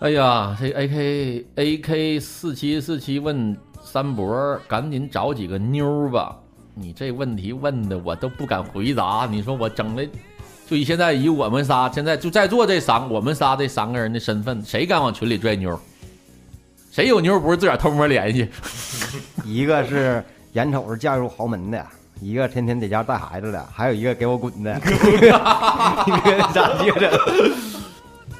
[0.00, 6.38] 哎呀，这 A K A K 四七四七问三伯，赶紧找几个妞儿吧。
[6.80, 9.28] 你这问题问的我都不敢回答。
[9.30, 10.08] 你说我整的，
[10.66, 15.78] 就以现在以我们仨现在就在座这三我们仨这三个人的身份，谁敢往群里拽妞儿？
[16.90, 18.48] 谁有妞儿不是自个儿偷摸联系？
[19.44, 20.24] 一个是
[20.54, 21.86] 眼瞅着嫁入豪门的，
[22.20, 24.80] 一个天天在家带孩子的，还有一个给我滚的。
[26.52, 27.20] 咋接着？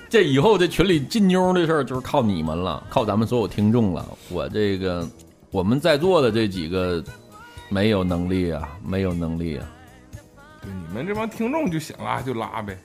[0.09, 4.05] 这以后这群里进妞的事儿就是靠你们了，靠咱们所有听众了。
[4.29, 5.09] 我这个
[5.53, 7.01] 我们在座的这几个
[7.71, 9.67] 没有能力啊，没有能力啊。
[10.61, 12.77] 对你们这帮听众就想拉就拉呗。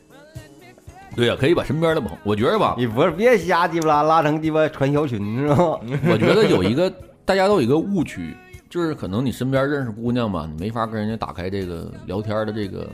[1.16, 5.56] 对呀、可以把身边的朋友，我觉得吧，你不是别瞎鸡巴拉拉成鸡巴传销群是吧？
[6.12, 8.36] 我觉得有一个大家都有一个误区，
[8.70, 12.90] 就是可能你身边认识姑娘嘛，你没法跟人家打开这个聊天的这个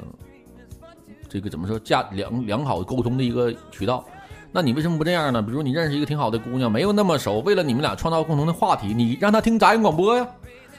[1.27, 4.05] 这个怎么说价良良好沟通的一个渠道。
[4.51, 5.41] 那你为什么不这样呢？
[5.41, 10.27] 比如你认识一个挺好的姑娘，没有那么熟，为了你们俩创造共同的话题，你让她听杂音广播呀。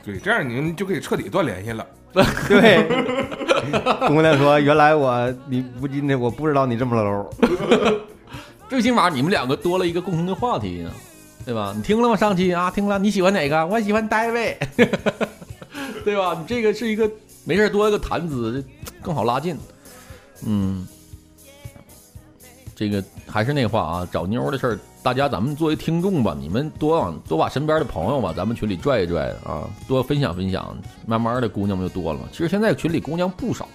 [0.04, 1.86] 对，这样你们就可以彻底断联系了。
[2.48, 2.86] 对，
[4.08, 8.00] 姑娘说：“原来我你不今天我不知道你这么 low。
[8.68, 10.90] 最起码你们两个多了一个共同的话题呀，
[11.44, 11.72] 对吧？
[11.74, 12.16] 你听了吗？
[12.16, 12.98] 上期啊，听了。
[12.98, 13.66] 你喜欢哪个？
[13.66, 14.56] 我喜欢 David，，
[16.04, 16.36] 对吧？
[16.38, 17.10] 你这个是一个
[17.44, 18.64] 没事多一个谈资，
[19.00, 19.56] 更好拉近。
[20.44, 20.86] 嗯，
[22.74, 30.76] 这个还是那话啊，找妞的事儿，大家咱们作为听众吧，你们多往多把身边的朋友吧，咱们群里拽一拽啊，多分享分享，
[31.06, 32.20] 慢慢的姑娘们就多了。
[32.30, 33.68] 其实现在群里姑娘不少，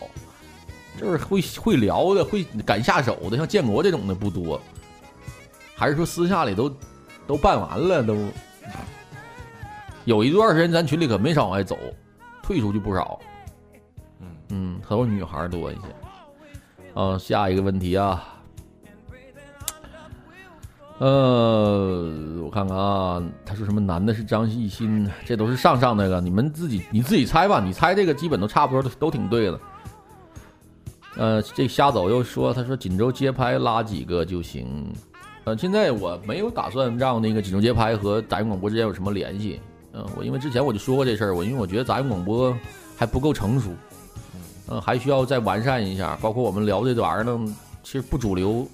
[0.98, 4.60] 就是会会聊的，会敢下手的，像建国这种的不多。
[5.76, 6.74] 还是说私下里都
[7.28, 8.18] 都办完了都？
[10.06, 11.78] 有一段时间咱群里可没少往外走，
[12.42, 13.20] 退出去不少。
[14.22, 15.82] 嗯嗯，都是女孩多一些。
[16.94, 18.24] 啊，下一个问题啊，
[21.00, 22.12] 呃，
[22.44, 29.60] 我看看啊，他说什么男的是张艺兴，这都是上上那个，你们自己你自己猜吧，你猜这个基本都差不多，都都挺对的。
[31.18, 34.92] 呃，这瞎走又说，他说锦州街拍拉几个就行。
[35.44, 39.62] 呃，现在我没有打算让那个锦州街拍和杂音广播之间有什么联系。
[39.94, 42.56] 嗯、我因为之前我就说过这事儿，我因为我觉得杂音广播
[42.96, 43.70] 还不够成熟，
[44.68, 46.18] 嗯、还需要再完善一下。
[46.22, 48.68] 包括我们聊这玩意儿呢，其实不主流，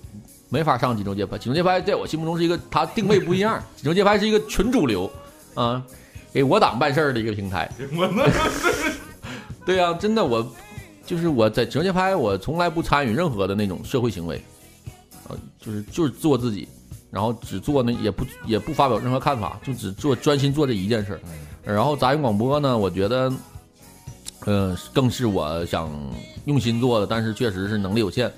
[0.54, 1.36] 没法上锦州街拍。
[1.36, 3.60] 锦州街拍在我心目中是一个，它定位不一样。
[3.76, 5.12] 锦州街拍是一个纯主流，
[5.56, 5.84] 啊、
[6.32, 7.68] 给我党办事儿的一个平台。
[7.98, 8.30] 我那
[9.66, 10.48] 对呀、真的我
[11.08, 14.40] 就是我在锦州街拍，我从来不参与任何的那种社会行为，
[15.28, 16.68] 呃，就是就是做自己，
[17.10, 21.20] 然后只做那也不也不发表任何看法，就只做专心做这一件事儿。
[21.64, 23.34] 然后杂音广播呢，我觉得，
[24.46, 25.90] 嗯、更是我想
[26.46, 28.32] 用心做的，但是确实是能力有限，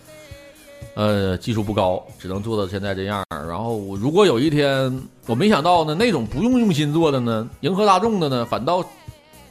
[0.96, 3.22] 呃，技术不高，只能做到现在这样。
[3.30, 8.82] 然后我如果有一天我没想到呢，那种不用用心做的呢，迎合大众的呢，反倒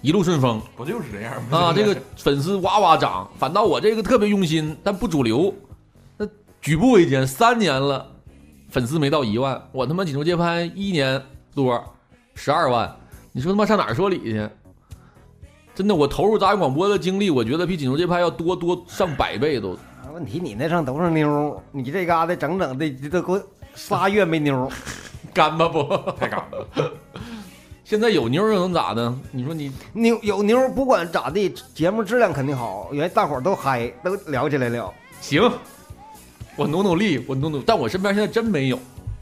[0.01, 0.59] 一路顺风。
[0.75, 1.59] 不就是这样吗？
[1.59, 5.53] 啊，这个粉丝哇哇涨，反倒我这个特别用心，但不主流，
[6.16, 6.27] 那
[6.62, 8.07] 举步维艰，三年了，
[8.70, 11.22] 粉丝没到一万，我他妈锦州街拍一年
[11.55, 11.79] 多，
[12.35, 12.91] 十二万，
[13.33, 14.49] 你说他妈上哪儿说理去？
[15.75, 19.77] 真的，我投入杂音广播的精力，我觉得比锦州街拍要多多上百倍都。
[20.13, 23.43] 问题你那上都是妞儿，你这嘎达整整的这都给我
[23.75, 24.71] 仨月没妞儿，
[25.33, 25.83] 干巴不？
[26.19, 26.93] 太干了。
[27.85, 29.15] 现在有妞儿又能咋的？
[29.31, 34.93] 你说你妞有妞儿不管咋地，节目质量肯定好，因为大伙儿都嗨，都聊起来了。
[35.21, 35.43] 行，
[36.57, 38.79] 我努努力，我努努，但我身边现在真没有，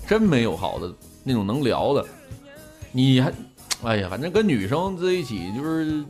[0.07, 0.93] 真没有好的
[1.25, 2.07] 那种能聊的。
[2.93, 3.33] 你还，
[3.85, 6.05] 哎呀，反正跟女生在一起就是，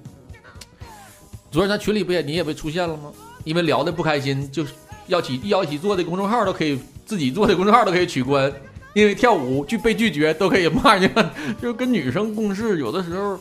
[1.50, 3.12] 昨天咱群里不也你也被出现了吗？
[3.44, 4.72] 因为聊的不开心，就是
[5.06, 8.52] 要起要一起做的公众号都可以自己做的公众号都可以取关，
[8.94, 11.30] 因为跳舞拒被拒绝都可以骂人家，
[11.60, 13.38] 就是跟女生共事，有的时候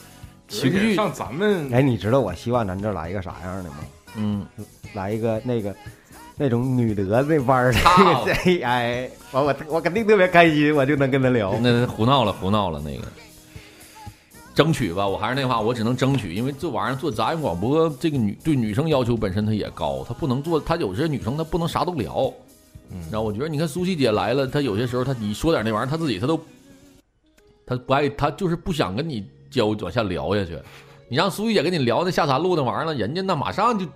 [0.48, 3.76] 情绪，像咱们，哎，你知道我希望咱这来一个啥样的吗？
[4.16, 4.46] 嗯，
[4.94, 5.74] 来一个那个
[6.36, 7.78] 那种女德那班儿的，
[8.44, 11.54] 这哎，完我我肯定特别开心，我就能跟他聊。
[11.60, 13.02] 那胡闹了，胡闹了，那个。
[14.54, 22.32] 争取吧，我还是那话，我只能争取，因为这玩意儿做杂音广播，这个女对女生要求本身她也高，她不能做，她有些女生她不能啥都聊，
[23.10, 26.38] 然后我觉得你看苏西姐来了，她有些时候她你说点那玩意儿，她自己她都，
[27.64, 30.58] 她不爱，她就是不想跟你交往下聊下去，
[31.08, 33.86] 你让苏西姐跟你聊那下山路那玩意儿了，人家那马上就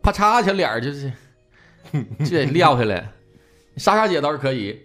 [0.00, 1.12] 啪嚓小脸就是
[2.20, 3.10] 就得撂下来，
[3.76, 4.78] 莎莎姐倒是可以，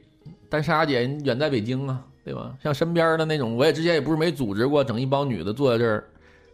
[0.49, 2.53] 但莎莎姐远在北京啊，对吧？
[2.61, 6.03] 像身边的那种，我也之前也不是没组织过，整一帮女的坐在这儿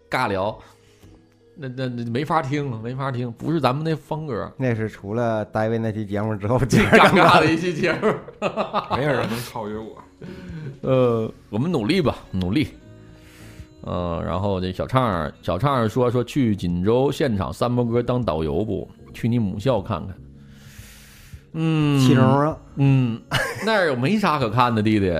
[0.07, 0.55] 尬聊，
[1.55, 8.13] 那那那没法听，没法听，不是咱们那风格，那是除了大卫那期节目之后最最尴尬的一期节目。
[8.95, 9.97] 没有人能超越我。
[10.81, 12.67] 呃，我们努力吧，努力。
[13.81, 18.87] 呃，然后这小畅小畅说说去锦州现场三波哥当导游不？
[19.11, 20.15] 去你母校看看。
[21.53, 23.19] 嗯，其中啊，嗯，
[23.65, 25.11] 那儿有没啥可看的，弟弟。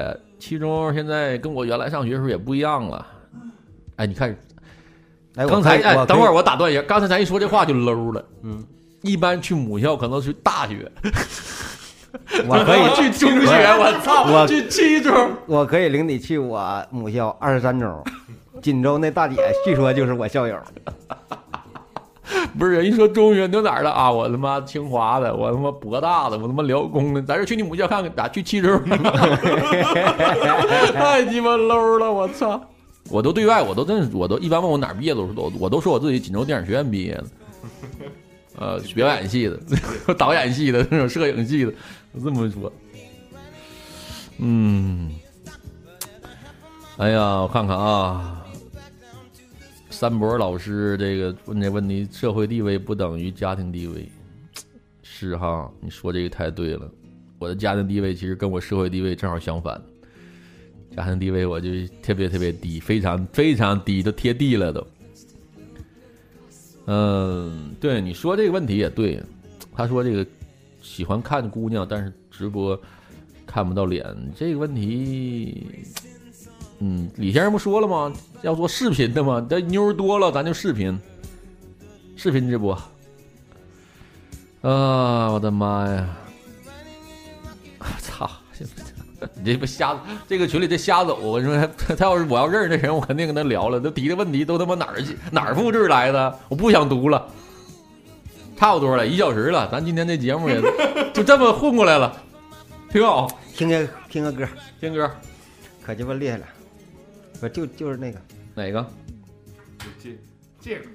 [0.44, 3.08] 七中现在跟我原来上学的时候也不一样了。
[3.96, 4.38] 哎，你看，
[5.38, 8.26] 哎，刚才哎，等会儿我我打断一下，刚才咱一说这话就 low 了。
[8.42, 8.62] 嗯，
[9.04, 10.92] 一般去母校可能去大学，
[12.46, 15.32] 我可以去中学，我操，我去七中。
[15.48, 18.04] 我可以领你去我母校二十三中，
[18.62, 20.60] 锦州那大姐据说就是我校友。
[22.60, 24.12] 不是人家说中原，你都哪儿的啊？
[24.12, 28.80] 我他妈清华的，我他妈博大的，我他妈辽工的，咱这去你母校看看，咋去七中？
[30.94, 32.62] 太鸡巴 low 了，我操！
[33.10, 37.24] 我都对外，我都真，我都一般问我哪儿毕业的，我都我都说我自己锦州电影学院毕业的，
[38.58, 39.60] 呃，表演系的，
[40.16, 41.74] 导演系的，那种摄影系的，
[42.14, 42.72] 我这么说。
[44.38, 45.12] 嗯，
[46.98, 48.43] 哎呀，我看看啊。
[50.04, 54.06] 三博老师这个问这问题，社会地位不等于家庭地位，
[55.02, 55.72] 是哈？
[55.80, 56.92] 你说这个太对了。
[57.40, 59.82] 我的家庭地位其实跟我社会地位正好相反，
[60.94, 61.70] 家庭地位我就
[62.02, 64.88] 特别特别低，非常非常低，都贴地了都。
[66.88, 69.24] 嗯，对，你说这个问题也对。
[69.74, 70.28] 他说这个
[70.82, 72.78] 喜欢看姑娘，但是直播
[73.46, 75.66] 看不到脸，这个问题。
[76.86, 78.12] 嗯，李先生不说了吗？
[78.42, 79.46] 要做视频的吗？
[79.50, 81.00] 这妞儿多了，咱就视频，
[82.18, 82.74] 视频直播。
[84.64, 86.10] 啊，我的妈呀！
[88.02, 88.30] 操！
[89.36, 91.18] 你 这不瞎，这个群里这瞎走。
[91.22, 93.80] 我说他， 他要是我要认识这人，我肯定跟他聊了。
[93.80, 96.40] 他提的问题都他妈哪儿去哪儿复制来的？
[96.50, 97.26] 我不想读了。
[98.58, 100.62] 差不多了，一小时了，咱今天这节目也
[101.14, 102.14] 就这么混过来了，
[102.92, 103.30] 挺好。
[103.56, 104.46] 听个听个歌，
[104.82, 105.10] 听歌，
[105.86, 106.46] 可鸡巴厉害了。
[107.44, 108.18] 不就就是那个
[108.56, 108.86] 哪个？
[110.02, 110.18] 这
[110.62, 110.86] 这个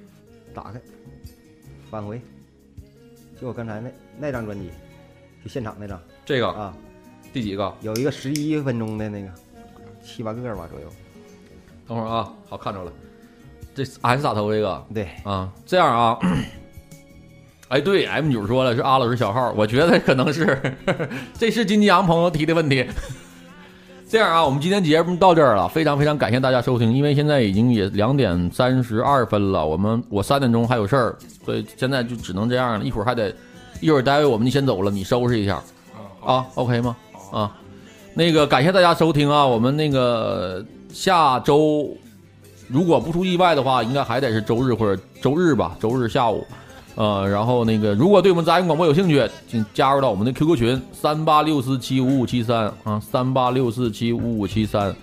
[0.51, 0.81] 打开，
[1.91, 2.19] 返回，
[3.39, 4.71] 就我刚才那那张专辑，
[5.43, 6.75] 就现场那张这个啊，
[7.31, 7.71] 第几个？
[7.81, 9.29] 有一个十一分钟的那个，
[10.03, 10.91] 七八个吧左右。
[11.87, 12.91] 等会儿啊，好看着了，
[13.75, 16.17] 这 S 打头这个对啊，这样啊。
[17.67, 20.75] 哎，对，M 九说了是阿老师小号，我觉得可能是，
[21.37, 22.89] 这是金吉阳朋友提的问题。
[24.09, 33.31] 这样啊，我们今天节目到这儿了，非常非常感谢大家收听，因为现在已经也两点三十二分了，我们我三点钟还有事儿，所以现在就只能这样了，一会儿还得
[33.79, 35.61] 一会儿待会我们就先走了，你收拾一下
[36.25, 36.97] 啊，OK 吗？
[37.31, 37.55] 啊，
[38.15, 41.95] 那个感谢大家收听啊，我们那个下周
[42.67, 46.43] 如果不出意外的话，应该还得是周日或者周日吧，周日下午。
[46.99, 54.93] 呃，然后那个，如果对我们杂音广播有兴趣，请加入到我们的 QQ 群三八六四七五五七三啊，三八六四七五五七三。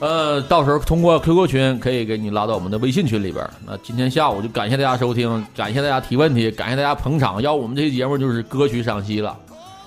[0.00, 3.42] 呃，到时候通过 QQ 群可以给你拉到我们的微信群里边。
[3.66, 7.40] 那今天下午就感谢大家收听，感谢大家提问题，感谢大家捧场。
[7.40, 9.34] 要我们这期节目就是歌曲赏析了，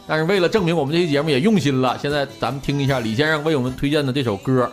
[0.07, 4.67] 但是为了证明我们这期节目也用心了，现在咱们听一下李先生为我们推荐的这首歌。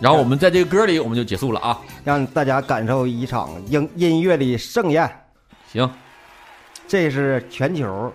[0.00, 5.10] 然后我们在这个歌里我们就结束了啊，让大家感受一场音音乐的盛宴。
[5.72, 5.90] 行，
[6.86, 8.12] 这是全球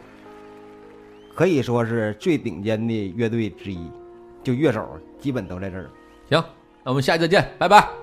[1.35, 3.91] 可以说是最顶尖的乐队之一，
[4.43, 4.87] 就乐手
[5.19, 5.89] 基本都在这儿。
[6.29, 6.43] 行，
[6.83, 8.02] 那我们下期再见，拜拜。